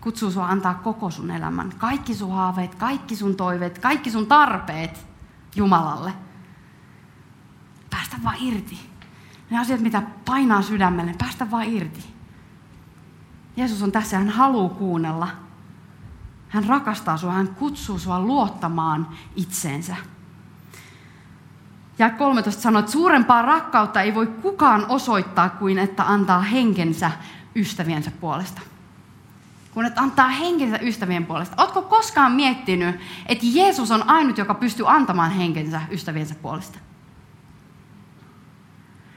Kutsuu 0.00 0.30
sua 0.30 0.48
antaa 0.48 0.74
koko 0.74 1.10
sun 1.10 1.30
elämän. 1.30 1.72
Kaikki 1.78 2.14
sun 2.14 2.32
haaveet, 2.32 2.74
kaikki 2.74 3.16
sun 3.16 3.36
toiveet, 3.36 3.78
kaikki 3.78 4.10
sun 4.10 4.26
tarpeet 4.26 5.06
Jumalalle. 5.56 6.12
Päästä 7.90 8.16
vaan 8.24 8.36
irti. 8.40 8.78
Ne 9.50 9.58
asiat, 9.58 9.80
mitä 9.80 10.02
painaa 10.24 10.62
sydämelle, 10.62 11.14
päästä 11.18 11.50
vaan 11.50 11.64
irti. 11.64 12.04
Jeesus 13.56 13.82
on 13.82 13.92
tässä, 13.92 14.18
hän 14.18 14.28
haluaa 14.28 14.74
kuunnella 14.74 15.28
hän 16.52 16.64
rakastaa 16.64 17.16
sinua, 17.16 17.34
hän 17.34 17.48
kutsuu 17.48 17.98
sinua 17.98 18.20
luottamaan 18.20 19.08
itseensä. 19.36 19.96
Ja 21.98 22.10
13 22.10 22.62
sanoo, 22.62 22.80
että 22.80 22.92
suurempaa 22.92 23.42
rakkautta 23.42 24.00
ei 24.00 24.14
voi 24.14 24.26
kukaan 24.26 24.86
osoittaa 24.88 25.48
kuin 25.48 25.78
että 25.78 26.04
antaa 26.08 26.40
henkensä 26.40 27.10
ystäviensä 27.56 28.10
puolesta. 28.10 28.60
Kun 29.74 29.86
että 29.86 30.00
antaa 30.00 30.28
henkensä 30.28 30.78
ystävien 30.82 31.26
puolesta. 31.26 31.62
Oletko 31.62 31.82
koskaan 31.82 32.32
miettinyt, 32.32 33.00
että 33.26 33.46
Jeesus 33.48 33.90
on 33.90 34.10
ainut, 34.10 34.38
joka 34.38 34.54
pystyy 34.54 34.90
antamaan 34.90 35.30
henkensä 35.30 35.80
ystäviensä 35.90 36.34
puolesta? 36.34 36.78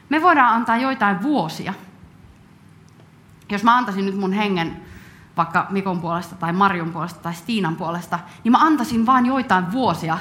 Me 0.08 0.22
voidaan 0.22 0.54
antaa 0.54 0.76
joitain 0.76 1.22
vuosia. 1.22 1.74
Jos 3.50 3.64
mä 3.64 3.76
antaisin 3.76 4.06
nyt 4.06 4.16
mun 4.16 4.32
hengen 4.32 4.86
vaikka 5.36 5.66
Mikon 5.70 6.00
puolesta 6.00 6.34
tai 6.34 6.52
Marjun 6.52 6.92
puolesta 6.92 7.20
tai 7.20 7.34
Stiinan 7.34 7.76
puolesta, 7.76 8.18
niin 8.44 8.52
mä 8.52 8.58
antaisin 8.58 9.06
vain 9.06 9.26
joitain 9.26 9.72
vuosia, 9.72 10.18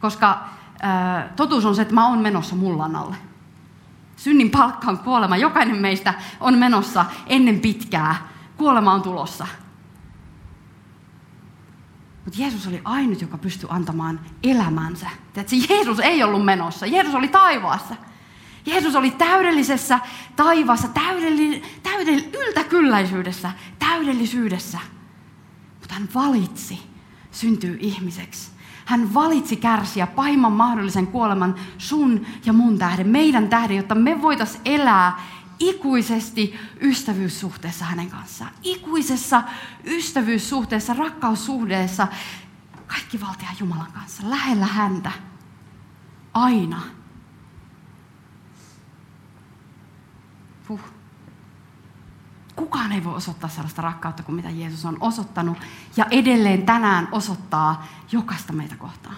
koska 0.00 0.44
ää, 0.82 1.32
totuus 1.36 1.64
on 1.64 1.76
se, 1.76 1.82
että 1.82 1.94
mä 1.94 2.08
oon 2.08 2.18
menossa 2.18 2.56
mullan 2.56 2.96
alle. 2.96 3.16
Synnin 4.16 4.50
palkka 4.50 4.90
on 4.90 4.98
kuolema. 4.98 5.36
Jokainen 5.36 5.76
meistä 5.76 6.14
on 6.40 6.58
menossa 6.58 7.04
ennen 7.26 7.60
pitkää. 7.60 8.28
Kuolema 8.56 8.92
on 8.92 9.02
tulossa. 9.02 9.46
Mutta 12.24 12.42
Jeesus 12.42 12.66
oli 12.66 12.80
ainut, 12.84 13.20
joka 13.20 13.38
pystyi 13.38 13.68
antamaan 13.72 14.20
elämänsä. 14.42 15.10
Tiedätkö, 15.32 15.56
Jeesus 15.68 16.00
ei 16.00 16.22
ollut 16.22 16.44
menossa. 16.44 16.86
Jeesus 16.86 17.14
oli 17.14 17.28
taivaassa. 17.28 17.96
Jeesus 18.66 18.94
oli 18.94 19.10
täydellisessä 19.10 20.00
taivaassa, 20.36 20.88
täydell, 20.88 21.60
täydell, 21.82 22.20
yltäkylläisyydessä, 22.32 23.50
täydellisyydessä. 23.78 24.78
Mutta 25.80 25.94
hän 25.94 26.08
valitsi 26.14 26.82
syntyy 27.30 27.76
ihmiseksi. 27.80 28.50
Hän 28.84 29.14
valitsi 29.14 29.56
kärsiä 29.56 30.06
pahimman 30.06 30.52
mahdollisen 30.52 31.06
kuoleman 31.06 31.54
sun 31.78 32.26
ja 32.44 32.52
mun 32.52 32.78
tähden, 32.78 33.08
meidän 33.08 33.48
tähden, 33.48 33.76
jotta 33.76 33.94
me 33.94 34.22
voitaisiin 34.22 34.60
elää 34.64 35.20
ikuisesti 35.58 36.58
ystävyyssuhteessa 36.80 37.84
hänen 37.84 38.10
kanssaan. 38.10 38.50
Ikuisessa 38.62 39.42
ystävyyssuhteessa, 39.84 40.94
rakkaussuhteessa, 40.94 42.08
kaikki 42.86 43.20
valtia 43.20 43.48
Jumalan 43.60 43.92
kanssa, 43.92 44.30
lähellä 44.30 44.66
häntä. 44.66 45.12
Aina. 46.34 46.95
Kukaan 52.56 52.92
ei 52.92 53.04
voi 53.04 53.14
osoittaa 53.14 53.50
sellaista 53.50 53.82
rakkautta 53.82 54.22
kuin 54.22 54.36
mitä 54.36 54.50
Jeesus 54.50 54.84
on 54.84 54.96
osoittanut 55.00 55.58
ja 55.96 56.06
edelleen 56.10 56.62
tänään 56.62 57.08
osoittaa 57.12 57.86
jokaista 58.12 58.52
meitä 58.52 58.76
kohtaan. 58.76 59.16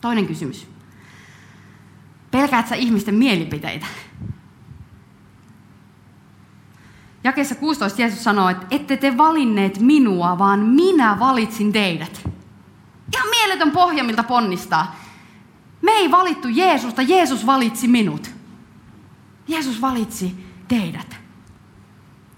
Toinen 0.00 0.26
kysymys. 0.26 0.68
Pelkäät 2.30 2.68
sä 2.68 2.74
ihmisten 2.74 3.14
mielipiteitä? 3.14 3.86
Jakeessa 7.24 7.54
16 7.54 8.02
Jeesus 8.02 8.24
sanoo, 8.24 8.48
että 8.48 8.66
ette 8.70 8.96
te 8.96 9.16
valinneet 9.16 9.80
minua, 9.80 10.38
vaan 10.38 10.60
minä 10.60 11.18
valitsin 11.18 11.72
teidät. 11.72 12.28
Ihan 13.14 13.28
mieletön 13.30 13.70
pohja, 13.70 14.04
miltä 14.04 14.22
ponnistaa. 14.22 14.96
Me 15.82 15.90
ei 15.90 16.10
valittu 16.10 16.48
Jeesusta, 16.48 17.02
Jeesus 17.02 17.46
valitsi 17.46 17.88
minut. 17.88 18.30
Jeesus 19.48 19.80
valitsi 19.80 20.46
teidät. 20.68 21.15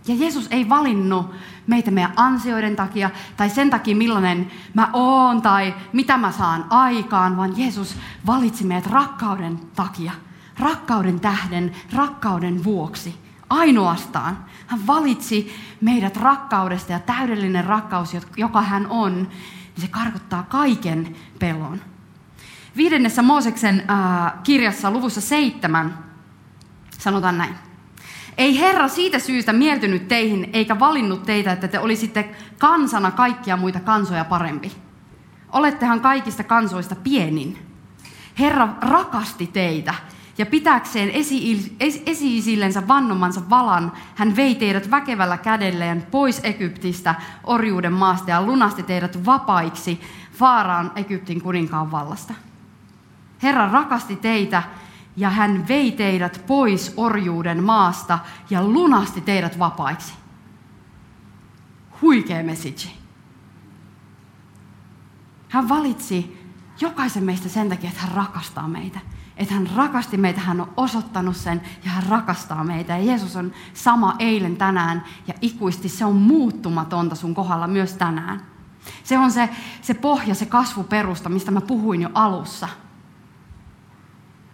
Ja 0.09 0.15
Jeesus 0.15 0.47
ei 0.51 0.69
valinnut 0.69 1.35
meitä 1.67 1.91
meidän 1.91 2.13
ansioiden 2.17 2.77
takia 2.77 3.11
tai 3.37 3.51
sen 3.51 3.71
takia, 3.71 3.97
millainen 3.97 4.51
mä 4.75 4.91
oon 4.93 5.43
tai 5.43 5.75
mitä 5.93 6.17
mä 6.17 6.33
saan 6.33 6.67
aikaan, 6.71 7.37
vaan 7.37 7.59
Jeesus 7.59 7.97
valitsi 8.27 8.65
meidät 8.65 8.87
rakkauden 8.87 9.59
takia, 9.77 10.13
rakkauden 10.59 11.21
tähden, 11.21 11.73
rakkauden 11.93 12.65
vuoksi. 12.65 13.15
Ainoastaan. 13.51 14.45
Hän 14.67 14.87
valitsi 14.87 15.55
meidät 15.81 16.17
rakkaudesta 16.17 16.93
ja 16.93 16.99
täydellinen 16.99 17.65
rakkaus, 17.65 18.17
joka 18.37 18.63
hän 18.63 18.87
on, 18.87 19.15
niin 19.19 19.81
se 19.81 19.89
karkottaa 19.89 20.43
kaiken 20.43 21.17
pelon. 21.39 21.81
Viidennessä 22.77 23.23
Mooseksen 23.23 23.85
äh, 23.91 24.33
kirjassa 24.43 24.91
luvussa 24.91 25.21
seitsemän 25.21 25.99
sanotaan 26.99 27.39
näin. 27.39 27.68
Ei 28.39 28.59
Herra 28.59 28.89
siitä 28.89 29.19
syystä 29.19 29.53
mieltynyt 29.53 30.09
teihin 30.09 30.51
eikä 30.53 30.79
valinnut 30.79 31.23
teitä, 31.23 31.53
että 31.53 31.69
te 31.69 31.79
olisitte 31.79 32.31
kansana 32.59 33.11
kaikkia 33.11 33.57
muita 33.57 33.81
kansoja 33.81 34.25
parempi. 34.25 34.73
Olettehan 35.53 36.01
kaikista 36.01 36.45
kansoista 36.45 36.95
pienin. 36.95 37.59
Herra 38.39 38.69
rakasti 38.81 39.47
teitä 39.47 39.95
ja 40.39 40.47
pitääkseen 40.47 41.11
esi-isillensä 42.07 42.89
vannomansa 42.89 43.43
valan, 43.51 43.93
hän 44.15 44.37
vei 44.37 44.55
teidät 44.55 44.91
väkevällä 44.91 45.39
kädelleen 45.39 46.07
pois 46.11 46.41
Egyptistä, 46.45 47.15
orjuuden 47.45 47.93
maasta 47.93 48.31
ja 48.31 48.43
lunasti 48.43 48.83
teidät 48.83 49.27
vapaiksi 49.27 50.01
Faaraan 50.33 50.93
Egyptin 50.97 51.43
kuninkaan 51.43 51.91
vallasta. 51.91 52.35
Herra 53.43 53.73
rakasti 53.73 54.17
teitä 54.17 54.63
ja 55.19 55.31
hän 55.31 55.69
vei 55.69 55.93
teidät 55.93 56.45
pois 56.47 56.95
orjuuden 56.97 57.65
maasta 57.65 58.19
ja 58.51 58.65
lunasti 58.65 59.21
teidät 59.21 59.59
vapaiksi. 59.59 60.15
Huikea 62.03 62.45
message. 62.45 62.89
Hän 65.49 65.69
valitsi 65.69 66.49
jokaisen 66.81 67.25
meistä 67.25 67.49
sen 67.49 67.69
takia, 67.69 67.91
että 67.91 68.03
hän 68.03 68.13
rakastaa 68.13 68.69
meitä. 68.69 69.01
Että 69.37 69.55
hän 69.55 69.69
rakasti 69.77 70.17
meitä, 70.17 70.41
hän 70.41 70.61
on 70.61 70.73
osoittanut 70.77 71.37
sen 71.37 71.63
ja 71.85 71.91
hän 71.91 72.05
rakastaa 72.09 72.65
meitä. 72.65 72.97
Ja 72.97 73.05
Jeesus 73.05 73.37
on 73.37 73.53
sama 73.75 74.17
eilen, 74.19 74.57
tänään 74.57 75.05
ja 75.27 75.35
ikuisesti. 75.41 75.89
Se 75.89 76.05
on 76.05 76.17
muuttumatonta 76.17 77.15
sun 77.15 77.35
kohdalla 77.35 77.67
myös 77.67 77.93
tänään. 77.95 78.47
Se 79.05 79.19
on 79.19 79.33
se, 79.33 79.49
se 79.83 79.95
pohja, 79.95 80.35
se 80.35 80.47
kasvuperusta, 80.47 81.29
mistä 81.29 81.51
mä 81.51 81.61
puhuin 81.61 82.03
jo 82.03 82.11
alussa– 82.15 82.69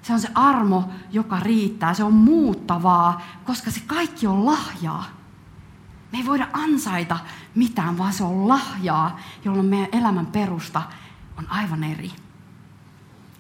se 0.05 0.13
on 0.13 0.21
se 0.21 0.29
armo, 0.35 0.91
joka 1.13 1.41
riittää. 1.41 1.95
Se 1.95 2.05
on 2.05 2.13
muuttavaa, 2.13 3.23
koska 3.45 3.71
se 3.71 3.81
kaikki 3.87 4.27
on 4.27 4.47
lahjaa. 4.47 5.05
Me 6.13 6.19
ei 6.19 6.27
voida 6.27 6.49
ansaita 6.53 7.19
mitään, 7.55 7.99
vaan 7.99 8.13
se 8.13 8.25
on 8.25 8.49
lahjaa, 8.49 9.19
jolloin 9.45 9.67
meidän 9.67 9.89
elämän 9.93 10.27
perusta 10.27 10.83
on 11.39 11.51
aivan 11.51 11.85
eri. 11.85 12.13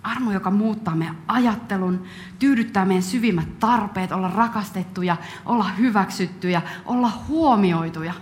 Armo, 0.02 0.32
joka 0.32 0.50
muuttaa 0.50 0.94
meidän 0.94 1.18
ajattelun, 1.28 2.04
tyydyttää 2.38 2.84
meidän 2.84 3.02
syvimmät 3.02 3.58
tarpeet, 3.58 4.12
olla 4.12 4.28
rakastettuja, 4.28 5.16
olla 5.44 5.64
hyväksyttyjä, 5.64 6.62
olla 6.84 7.12
huomioituja. 7.28 8.14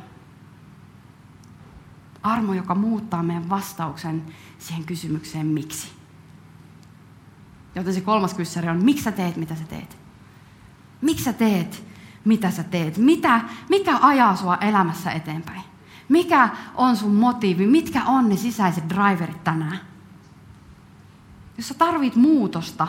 Armo, 2.22 2.54
joka 2.54 2.74
muuttaa 2.74 3.22
meidän 3.22 3.48
vastauksen 3.48 4.24
siihen 4.58 4.84
kysymykseen 4.84 5.46
miksi. 5.46 6.01
Joten 7.74 7.94
se 7.94 8.00
kolmas 8.00 8.34
kyssäri 8.34 8.68
on, 8.68 8.84
miksi 8.84 9.04
sä 9.04 9.12
teet, 9.12 9.36
mitä 9.36 9.54
sä 9.54 9.64
teet? 9.64 9.98
Miksi 11.00 11.24
sä 11.24 11.32
teet, 11.32 11.84
mitä 12.24 12.50
sä 12.50 12.62
teet? 12.62 12.98
Mitä, 12.98 13.40
mikä 13.68 13.98
ajaa 14.02 14.36
sua 14.36 14.56
elämässä 14.56 15.10
eteenpäin? 15.10 15.62
Mikä 16.08 16.48
on 16.74 16.96
sun 16.96 17.14
motiivi? 17.14 17.66
Mitkä 17.66 18.04
on 18.04 18.28
ne 18.28 18.36
sisäiset 18.36 18.84
driverit 18.88 19.44
tänään? 19.44 19.78
Jos 21.56 21.68
sä 21.68 21.74
tarvit 21.74 22.16
muutosta, 22.16 22.88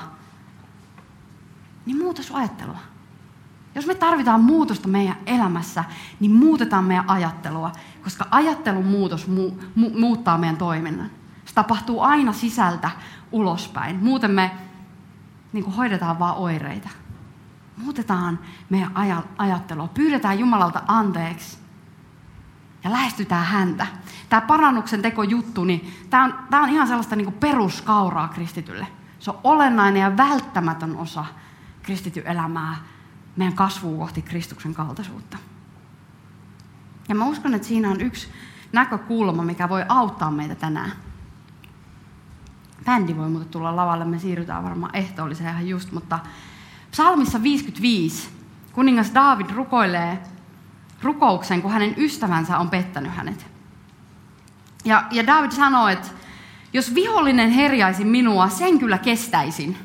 niin 1.86 1.98
muuta 1.98 2.24
sun 2.24 2.38
ajattelua. 2.38 2.78
Jos 3.76 3.86
me 3.86 3.96
tarvitaan 3.96 4.41
muutosta 4.41 4.88
meidän 4.88 5.15
elämässä, 5.26 5.84
niin 6.19 6.32
muutetaan 6.32 6.84
meidän 6.84 7.10
ajattelua, 7.10 7.72
koska 8.04 8.28
ajattelun 8.32 8.86
muutos 8.86 9.28
mu- 9.28 9.63
mu- 9.78 10.00
muuttaa 10.00 10.38
meidän 10.38 10.58
toiminnan. 10.58 11.12
Se 11.46 11.54
tapahtuu 11.54 12.02
aina 12.02 12.34
sisältä 12.34 12.91
ulospäin. 13.32 14.04
Muuten 14.04 14.32
me 14.32 14.52
niin 15.53 15.63
kuin 15.63 15.75
hoidetaan 15.75 16.19
vaan 16.19 16.35
oireita. 16.35 16.89
Muutetaan 17.77 18.39
meidän 18.69 18.91
ajattelua. 19.37 19.87
Pyydetään 19.87 20.39
Jumalalta 20.39 20.81
anteeksi 20.87 21.57
ja 22.83 22.91
lähestytään 22.91 23.45
häntä. 23.45 23.87
Tämä 24.29 24.41
parannuksen 24.41 25.01
teko 25.01 25.23
juttu, 25.23 25.63
niin 25.63 26.05
tämä 26.09 26.23
on, 26.23 26.33
tämä 26.49 26.63
on 26.63 26.69
ihan 26.69 26.87
sellaista 26.87 27.15
niin 27.15 27.25
kuin 27.25 27.39
peruskauraa 27.39 28.27
kristitylle. 28.27 28.87
Se 29.19 29.31
on 29.31 29.39
olennainen 29.43 30.01
ja 30.01 30.17
välttämätön 30.17 30.97
osa 30.97 31.25
kristityn 31.83 32.27
elämää, 32.27 32.75
meidän 33.35 33.55
kasvua 33.55 33.97
kohti 33.97 34.21
Kristuksen 34.21 34.73
kaltaisuutta. 34.73 35.37
Ja 37.09 37.15
mä 37.15 37.25
uskon, 37.25 37.53
että 37.53 37.67
siinä 37.67 37.89
on 37.89 38.01
yksi 38.01 38.27
näkökulma, 38.71 39.43
mikä 39.43 39.69
voi 39.69 39.85
auttaa 39.89 40.31
meitä 40.31 40.55
tänään 40.55 40.91
bändi 42.86 43.17
voi 43.17 43.30
muuten 43.30 43.50
tulla 43.50 43.76
lavalle, 43.76 44.06
me 44.06 44.19
siirrytään 44.19 44.63
varmaan 44.63 44.96
ehtoolliseen 44.96 45.50
ihan 45.50 45.67
just, 45.67 45.91
mutta 45.91 46.19
psalmissa 46.91 47.43
55 47.43 48.30
kuningas 48.74 49.13
David 49.13 49.50
rukoilee 49.56 50.19
rukouksen, 51.02 51.62
kun 51.62 51.72
hänen 51.72 51.93
ystävänsä 51.98 52.58
on 52.58 52.69
pettänyt 52.69 53.12
hänet. 53.15 53.46
Ja, 54.86 55.04
ja 55.12 55.28
David 55.28 55.52
sanoo, 55.52 55.88
että 55.88 56.08
jos 56.74 56.96
vihollinen 56.96 57.50
herjaisi 57.50 58.06
minua, 58.06 58.50
sen 58.50 58.80
kyllä 58.80 58.98
kestäisin. 58.98 59.78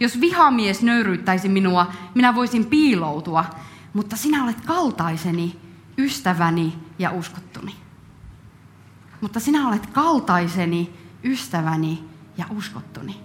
Jos 0.00 0.20
vihamies 0.20 0.82
nöyryyttäisi 0.82 1.48
minua, 1.48 1.92
minä 2.14 2.34
voisin 2.34 2.64
piiloutua, 2.64 3.44
mutta 3.92 4.16
sinä 4.16 4.44
olet 4.44 4.60
kaltaiseni, 4.60 5.56
ystäväni 5.98 6.78
ja 6.98 7.10
uskottuni. 7.10 7.74
Mutta 9.20 9.40
sinä 9.40 9.68
olet 9.68 9.86
kaltaiseni, 9.86 10.92
ystäväni 11.24 12.04
ja 12.38 12.44
uskottuni. 12.56 13.20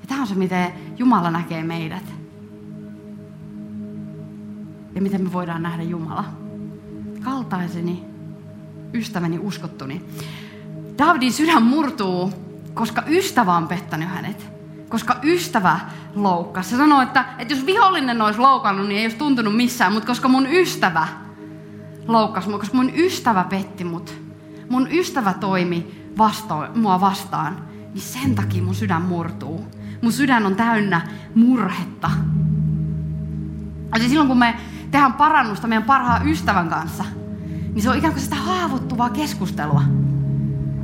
Ja 0.00 0.08
tämä 0.08 0.20
on 0.20 0.26
se, 0.26 0.34
miten 0.34 0.72
Jumala 0.98 1.30
näkee 1.30 1.62
meidät. 1.62 2.14
Ja 4.94 5.02
miten 5.02 5.22
me 5.22 5.32
voidaan 5.32 5.62
nähdä 5.62 5.82
Jumala. 5.82 6.24
Kaltaiseni, 7.24 8.04
ystäväni, 8.94 9.38
uskottuni. 9.38 10.04
Davidin 10.98 11.32
sydän 11.32 11.62
murtuu, 11.62 12.32
koska 12.74 13.02
ystävä 13.06 13.56
on 13.56 13.68
pettänyt 13.68 14.08
hänet. 14.08 14.52
Koska 14.88 15.16
ystävä 15.22 15.80
loukkasi. 16.14 16.70
Se 16.70 16.76
sanoo, 16.76 17.02
että, 17.02 17.24
että 17.38 17.54
jos 17.54 17.66
vihollinen 17.66 18.22
olisi 18.22 18.40
loukannut, 18.40 18.88
niin 18.88 18.98
ei 18.98 19.04
olisi 19.04 19.16
tuntunut 19.16 19.56
missään. 19.56 19.92
Mutta 19.92 20.06
koska 20.06 20.28
mun 20.28 20.46
ystävä 20.46 21.08
loukkasi 22.08 22.50
koska 22.50 22.76
mun 22.76 22.90
ystävä 22.94 23.44
petti 23.44 23.84
mut, 23.84 24.14
mun 24.68 24.88
ystävä 24.90 25.34
toimi 25.34 26.01
vasto, 26.18 26.66
mua 26.74 27.00
vastaan, 27.00 27.56
niin 27.94 28.02
sen 28.02 28.34
takia 28.34 28.62
mun 28.62 28.74
sydän 28.74 29.02
murtuu. 29.02 29.66
Mun 30.02 30.12
sydän 30.12 30.46
on 30.46 30.56
täynnä 30.56 31.00
murhetta. 31.34 32.10
Ja 33.94 34.08
silloin 34.08 34.28
kun 34.28 34.38
me 34.38 34.56
tehdään 34.90 35.12
parannusta 35.12 35.66
meidän 35.66 35.82
parhaan 35.82 36.28
ystävän 36.28 36.68
kanssa, 36.68 37.04
niin 37.72 37.82
se 37.82 37.90
on 37.90 37.98
ikään 37.98 38.12
kuin 38.12 38.22
sitä 38.22 38.36
haavoittuvaa 38.36 39.10
keskustelua. 39.10 39.82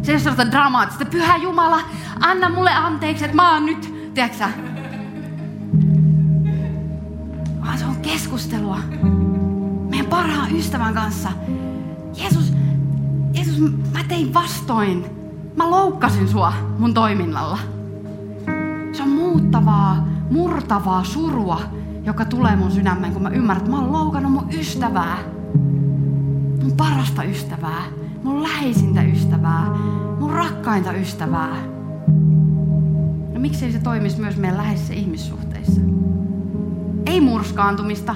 Se 0.03 0.13
ole 0.13 0.19
sellaista 0.19 0.51
dramaattista, 0.51 1.05
pyhä 1.05 1.37
Jumala, 1.37 1.81
anna 2.21 2.49
mulle 2.49 2.71
anteeksi, 2.71 3.25
että 3.25 3.37
mä 3.37 3.53
oon 3.53 3.67
nyt, 3.67 4.11
tiedätkö 4.15 4.45
Vaan 7.61 7.79
se 7.79 7.85
on 7.85 7.97
keskustelua 7.97 8.79
meidän 9.89 10.07
parhaan 10.07 10.57
ystävän 10.57 10.95
kanssa. 10.95 11.29
Jeesus, 12.17 12.53
Jeesus, 13.35 13.59
mä 13.93 14.05
tein 14.09 14.35
vastoin. 14.35 15.18
Mä 15.59 15.71
loukkasin 15.71 16.29
sua 16.29 16.53
mun 16.79 16.95
toiminnalla. 16.95 17.59
Se 18.93 19.03
on 19.03 19.09
muuttavaa, 19.09 20.09
murtavaa 20.31 21.05
surua, 21.05 21.61
joka 22.05 22.25
tulee 22.25 22.57
mun 22.57 22.71
sydämeen, 22.71 23.13
kun 23.13 23.23
mä 23.23 23.29
ymmärrän, 23.29 23.63
että 23.63 23.71
mä 23.71 23.81
oon 23.81 23.93
loukannut 23.93 24.33
mun 24.33 24.49
ystävää. 24.53 25.19
Mun 26.63 26.73
parasta 26.77 27.23
ystävää, 27.23 27.83
mun 28.23 28.43
läheisintä 28.43 29.03
ystävää, 29.03 29.67
mun 30.21 30.31
rakkainta 30.31 30.93
ystävää. 30.93 31.57
No 33.33 33.41
miksei 33.41 33.73
se 33.73 33.79
toimisi 33.79 34.21
myös 34.21 34.37
meidän 34.37 34.59
läheisissä 34.59 34.95
ihmissuhteissa? 34.95 35.81
Ei 37.07 37.21
murskaantumista, 37.21 38.15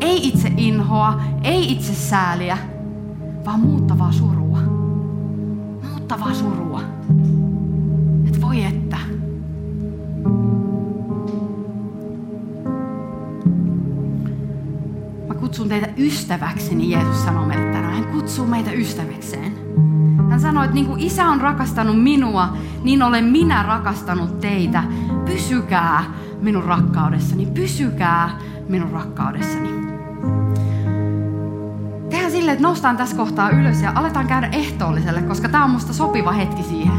ei 0.00 0.28
itse 0.28 0.52
inhoa, 0.56 1.20
ei 1.42 1.72
itse 1.72 1.94
sääliä, 1.94 2.58
vaan 3.44 3.60
muuttavaa 3.60 4.12
surua. 4.12 4.41
Muuttavaa 6.12 6.34
surua. 6.34 6.80
Et 8.28 8.40
voi 8.40 8.64
että. 8.64 8.96
Mä 15.28 15.34
kutsun 15.34 15.68
teitä 15.68 15.88
ystäväkseni, 15.98 16.90
Jeesus 16.90 17.24
sanoo 17.24 17.46
meille 17.46 17.72
tänään. 17.72 17.94
Hän 17.94 18.04
kutsuu 18.04 18.46
meitä 18.46 18.72
ystäväkseen. 18.72 19.52
Hän 20.30 20.40
sanoi, 20.40 20.64
että 20.64 20.74
niin 20.74 20.86
kuin 20.86 21.00
isä 21.00 21.26
on 21.26 21.40
rakastanut 21.40 22.02
minua, 22.02 22.56
niin 22.84 23.02
olen 23.02 23.24
minä 23.24 23.62
rakastanut 23.62 24.40
teitä. 24.40 24.84
Pysykää 25.24 26.04
minun 26.40 26.64
rakkaudessani, 26.64 27.46
pysykää 27.46 28.38
minun 28.68 28.90
rakkaudessani. 28.90 29.68
Silleen, 32.52 32.64
että 32.64 32.70
nostaan 32.70 32.96
tässä 32.96 33.16
kohtaa 33.16 33.50
ylös 33.50 33.82
ja 33.82 33.92
aletaan 33.94 34.26
käydä 34.26 34.48
ehtoolliselle, 34.52 35.22
koska 35.22 35.48
tämä 35.48 35.64
on 35.64 35.70
musta 35.70 35.92
sopiva 35.92 36.32
hetki 36.32 36.62
siihen. 36.62 36.98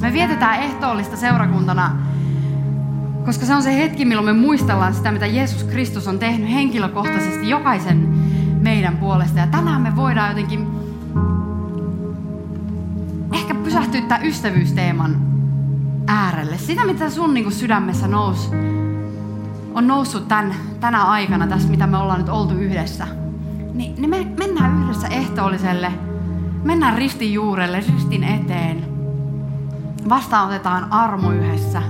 Me 0.00 0.12
vietetään 0.12 0.60
ehtoollista 0.60 1.16
seurakuntana, 1.16 1.96
koska 3.24 3.46
se 3.46 3.54
on 3.54 3.62
se 3.62 3.76
hetki, 3.76 4.04
milloin 4.04 4.24
me 4.26 4.32
muistellaan 4.32 4.94
sitä, 4.94 5.12
mitä 5.12 5.26
Jeesus 5.26 5.64
Kristus 5.64 6.08
on 6.08 6.18
tehnyt 6.18 6.50
henkilökohtaisesti 6.50 7.48
jokaisen 7.48 8.08
meidän 8.60 8.96
puolesta. 8.96 9.38
Ja 9.38 9.46
tänään 9.46 9.82
me 9.82 9.96
voidaan 9.96 10.28
jotenkin 10.28 10.66
ehkä 13.32 13.54
pysähtyä 13.54 14.18
ystävyysteeman 14.22 15.16
äärelle. 16.06 16.58
Sitä, 16.58 16.86
mitä 16.86 17.10
sun 17.10 17.34
niin 17.34 17.44
kuin 17.44 17.54
sydämessä 17.54 18.08
nousi, 18.08 18.50
on 19.74 19.86
noussut 19.86 20.28
tämän, 20.28 20.54
tänä 20.80 21.04
aikana, 21.04 21.46
tässä 21.46 21.68
mitä 21.68 21.86
me 21.86 21.96
ollaan 21.96 22.18
nyt 22.18 22.28
oltu 22.28 22.54
yhdessä. 22.54 23.23
Niin, 23.74 23.94
niin 23.96 24.10
me 24.10 24.26
mennään 24.38 24.82
yhdessä 24.82 25.08
ehtoolliselle, 25.08 25.92
mennään 26.64 26.98
ristin 26.98 27.32
juurelle, 27.32 27.80
ristin 27.94 28.24
eteen. 28.24 28.84
Vastaanotetaan 30.08 30.92
armo 30.92 31.32
yhdessä. 31.32 31.82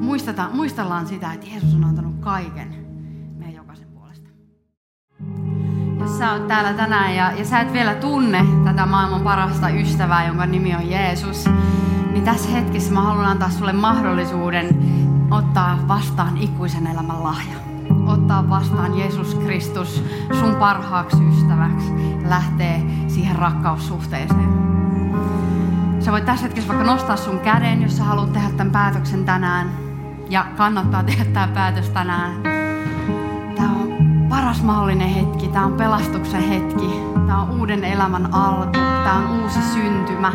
Muistetaan, 0.00 0.56
muistellaan 0.56 1.06
sitä, 1.06 1.32
että 1.32 1.46
Jeesus 1.46 1.74
on 1.74 1.84
antanut 1.84 2.14
kaiken 2.20 2.86
meidän 3.38 3.54
jokaisen 3.54 3.88
puolesta. 3.88 4.28
Jos 6.00 6.18
sä 6.18 6.32
oot 6.32 6.48
täällä 6.48 6.72
tänään 6.72 7.16
ja, 7.16 7.32
ja 7.32 7.44
sä 7.44 7.60
et 7.60 7.72
vielä 7.72 7.94
tunne 7.94 8.46
tätä 8.64 8.86
maailman 8.86 9.20
parasta 9.20 9.68
ystävää, 9.68 10.26
jonka 10.26 10.46
nimi 10.46 10.74
on 10.74 10.90
Jeesus, 10.90 11.44
niin 12.12 12.24
tässä 12.24 12.50
hetkessä 12.50 12.92
mä 12.92 13.02
haluan 13.02 13.26
antaa 13.26 13.50
sulle 13.50 13.72
mahdollisuuden 13.72 14.78
ottaa 15.30 15.78
vastaan 15.88 16.36
ikuisen 16.38 16.86
elämän 16.86 17.22
lahja. 17.22 17.75
Ottaa 18.26 18.50
vastaan 18.50 18.98
Jeesus 18.98 19.34
Kristus 19.34 20.04
sun 20.40 20.54
parhaaksi 20.54 21.24
ystäväksi 21.28 21.92
ja 22.22 22.30
lähtee 22.30 22.82
siihen 23.08 23.36
rakkaussuhteeseen. 23.36 24.48
Sä 26.00 26.12
voit 26.12 26.24
tässä 26.24 26.42
hetkessä 26.42 26.68
vaikka 26.68 26.92
nostaa 26.92 27.16
sun 27.16 27.38
käden, 27.40 27.82
jos 27.82 27.96
sä 27.96 28.04
haluat 28.04 28.32
tehdä 28.32 28.50
tämän 28.50 28.72
päätöksen 28.72 29.24
tänään. 29.24 29.70
Ja 30.28 30.46
kannattaa 30.56 31.02
tehdä 31.02 31.24
tämä 31.24 31.48
päätös 31.48 31.90
tänään. 31.90 32.42
Tämä 33.56 33.68
on 33.68 33.88
paras 34.28 34.62
mahdollinen 34.62 35.08
hetki. 35.08 35.48
Tämä 35.48 35.66
on 35.66 35.72
pelastuksen 35.72 36.42
hetki. 36.42 37.00
Tämä 37.14 37.42
on 37.42 37.60
uuden 37.60 37.84
elämän 37.84 38.34
alku. 38.34 38.72
Tämä 38.72 39.16
on 39.16 39.42
uusi 39.42 39.62
syntymä. 39.62 40.32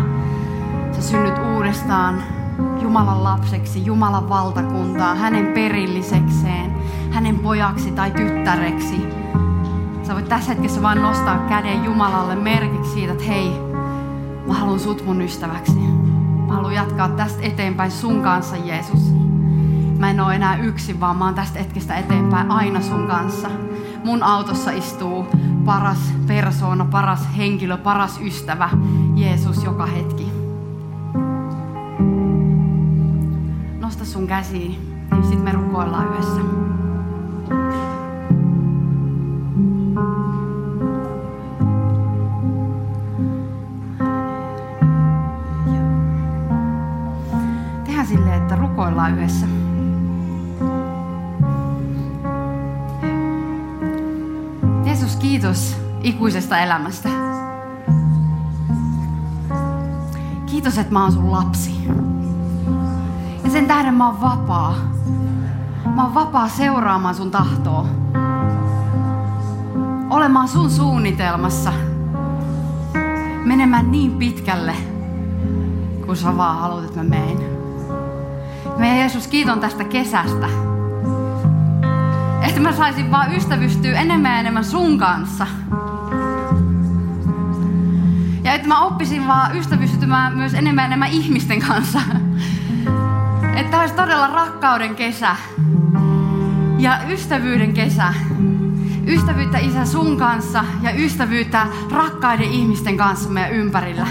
Sä 0.91 1.01
synnyt 1.01 1.35
uudestaan 1.55 2.23
Jumalan 2.81 3.23
lapseksi, 3.23 3.85
Jumalan 3.85 4.29
valtakuntaan, 4.29 5.17
hänen 5.17 5.45
perillisekseen, 5.45 6.70
hänen 7.11 7.39
pojaksi 7.39 7.91
tai 7.91 8.11
tyttäreksi. 8.11 9.07
Sä 10.03 10.13
voit 10.13 10.29
tässä 10.29 10.51
hetkessä 10.53 10.81
vaan 10.81 11.01
nostaa 11.01 11.37
käden 11.37 11.83
Jumalalle 11.83 12.35
merkiksi 12.35 12.91
siitä, 12.91 13.11
että 13.11 13.25
hei, 13.25 13.51
mä 14.47 14.53
haluan 14.53 14.79
sut 14.79 15.05
mun 15.05 15.21
ystäväksi. 15.21 15.79
Mä 16.47 16.53
haluan 16.53 16.73
jatkaa 16.73 17.09
tästä 17.09 17.41
eteenpäin 17.41 17.91
sun 17.91 18.21
kanssa, 18.21 18.55
Jeesus. 18.55 19.13
Mä 19.99 20.09
en 20.09 20.19
ole 20.19 20.35
enää 20.35 20.57
yksin, 20.57 20.99
vaan 20.99 21.15
mä 21.15 21.25
oon 21.25 21.35
tästä 21.35 21.59
hetkestä 21.59 21.97
eteenpäin 21.97 22.51
aina 22.51 22.81
sun 22.81 23.07
kanssa. 23.07 23.49
Mun 24.03 24.23
autossa 24.23 24.71
istuu 24.71 25.25
paras 25.65 26.13
persoona, 26.27 26.85
paras 26.85 27.27
henkilö, 27.37 27.77
paras 27.77 28.19
ystävä, 28.21 28.69
Jeesus 29.15 29.63
joka 29.63 29.85
hetki. 29.85 30.31
Nosta 33.79 34.05
sun 34.05 34.27
käsiin, 34.27 34.97
niin 35.11 35.23
sitten 35.23 35.43
me 35.43 35.51
rukoillaan 35.51 36.07
yhdessä. 36.07 36.41
Rukoillaan 49.11 49.17
yhdessä. 49.17 49.47
Jeesus, 54.85 55.15
kiitos 55.15 55.77
ikuisesta 56.03 56.59
elämästä. 56.59 57.09
Kiitos, 60.45 60.77
että 60.77 60.93
mä 60.93 61.03
oon 61.03 61.11
sun 61.11 61.31
lapsi. 61.31 61.87
Ja 63.43 63.49
sen 63.49 63.67
tähden 63.67 63.93
mä 63.93 64.07
oon 64.07 64.21
vapaa. 64.21 64.75
Mä 65.95 66.03
oon 66.03 66.13
vapaa 66.13 66.49
seuraamaan 66.49 67.15
sun 67.15 67.31
tahtoa. 67.31 67.85
Olemaan 70.09 70.47
sun 70.47 70.69
suunnitelmassa. 70.69 71.73
Menemään 73.45 73.91
niin 73.91 74.11
pitkälle, 74.11 74.73
kun 76.05 76.17
sä 76.17 76.37
vaan 76.37 76.59
haluat, 76.59 76.83
että 76.83 77.03
mä 77.03 77.09
meen. 77.09 77.50
Meidän 78.77 78.97
Jeesus, 78.97 79.27
kiiton 79.27 79.59
tästä 79.59 79.83
kesästä. 79.83 80.47
Että 82.41 82.59
mä 82.59 82.73
saisin 82.73 83.11
vaan 83.11 83.35
ystävystyä 83.35 83.99
enemmän 83.99 84.31
ja 84.31 84.39
enemmän 84.39 84.65
sun 84.65 84.97
kanssa. 84.97 85.47
Ja 88.43 88.53
että 88.53 88.67
mä 88.67 88.85
oppisin 88.85 89.27
vaan 89.27 89.57
ystävystymään 89.57 90.37
myös 90.37 90.53
enemmän 90.53 90.83
ja 90.83 90.85
enemmän 90.85 91.09
ihmisten 91.09 91.59
kanssa. 91.59 92.01
Että 93.55 93.79
olisi 93.79 93.95
todella 93.95 94.27
rakkauden 94.27 94.95
kesä. 94.95 95.35
Ja 96.77 96.99
ystävyyden 97.09 97.73
kesä. 97.73 98.13
Ystävyyttä 99.07 99.57
isä 99.57 99.85
sun 99.85 100.17
kanssa 100.17 100.65
ja 100.81 100.91
ystävyyttä 100.91 101.67
rakkaiden 101.91 102.51
ihmisten 102.51 102.97
kanssa 102.97 103.29
meidän 103.29 103.51
ympärillä. 103.51 104.07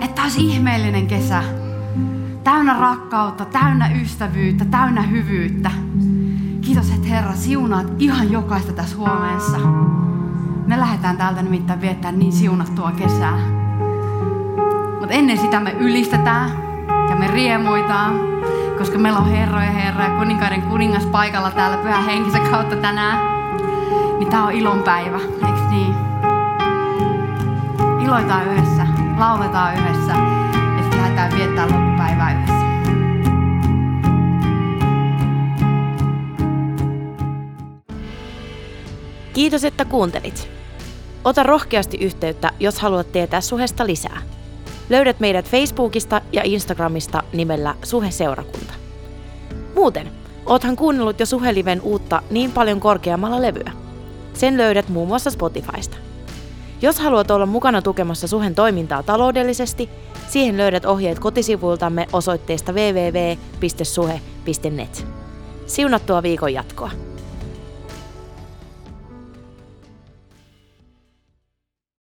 Että 0.00 0.22
olisi 0.22 0.40
ihmeellinen 0.40 1.06
kesä. 1.06 1.59
Täynnä 2.44 2.80
rakkautta, 2.80 3.44
täynnä 3.44 3.90
ystävyyttä, 4.02 4.64
täynnä 4.64 5.02
hyvyyttä. 5.02 5.70
Kiitos, 6.60 6.90
että 6.90 7.08
Herra 7.08 7.32
siunaat 7.32 7.86
ihan 7.98 8.32
jokaista 8.32 8.72
tässä 8.72 8.96
huomeessa. 8.96 9.58
Me 10.66 10.80
lähdetään 10.80 11.16
täältä 11.16 11.42
nimittäin 11.42 11.80
viettämään 11.80 12.18
niin 12.18 12.32
siunattua 12.32 12.92
kesää. 12.92 13.38
Mutta 15.00 15.14
ennen 15.14 15.38
sitä 15.38 15.60
me 15.60 15.72
ylistetään 15.72 16.50
ja 17.10 17.16
me 17.16 17.26
riemuitaan, 17.26 18.12
koska 18.78 18.98
meillä 18.98 19.18
on 19.18 19.30
herroja 19.30 19.70
herra 19.70 20.04
ja 20.04 20.18
kuninkaiden 20.18 20.62
kuningas 20.62 21.06
paikalla 21.06 21.50
täällä 21.50 21.76
pyhän 21.76 22.04
henkisen 22.04 22.50
kautta 22.50 22.76
tänään. 22.76 23.18
Niin 24.18 24.30
tää 24.30 24.44
on 24.44 24.52
ilonpäivä, 24.52 25.18
eiks 25.46 25.60
niin? 25.70 25.94
Iloitaan 28.00 28.46
yhdessä, 28.46 28.86
lauletaan 29.18 29.74
yhdessä 29.74 30.39
lähdetään 31.14 31.38
viettää 31.38 31.66
loppupäivää 31.66 32.32
yhdessä. 32.32 32.70
Kiitos, 39.32 39.64
että 39.64 39.84
kuuntelit. 39.84 40.48
Ota 41.24 41.42
rohkeasti 41.42 41.96
yhteyttä, 41.96 42.50
jos 42.60 42.80
haluat 42.80 43.12
tietää 43.12 43.40
suhesta 43.40 43.86
lisää. 43.86 44.22
Löydät 44.88 45.20
meidät 45.20 45.48
Facebookista 45.48 46.20
ja 46.32 46.42
Instagramista 46.44 47.22
nimellä 47.32 47.74
Suheseurakunta. 47.82 48.74
Muuten, 49.74 50.10
oothan 50.46 50.76
kuunnellut 50.76 51.20
jo 51.20 51.26
Suheliven 51.26 51.80
uutta 51.80 52.22
niin 52.30 52.52
paljon 52.52 52.80
korkeammalla 52.80 53.42
levyä. 53.42 53.72
Sen 54.34 54.56
löydät 54.56 54.88
muun 54.88 55.08
muassa 55.08 55.30
Spotifysta. 55.30 56.09
Jos 56.82 57.00
haluat 57.00 57.30
olla 57.30 57.46
mukana 57.46 57.82
tukemassa 57.82 58.28
Suhen 58.28 58.54
toimintaa 58.54 59.02
taloudellisesti, 59.02 59.90
siihen 60.28 60.56
löydät 60.56 60.84
ohjeet 60.84 61.18
kotisivuiltamme 61.18 62.06
osoitteesta 62.12 62.72
www.suhe.net. 62.72 63.46
Siunattua 65.66 66.22
viikon 66.22 66.54
jatkoa! 66.54 66.90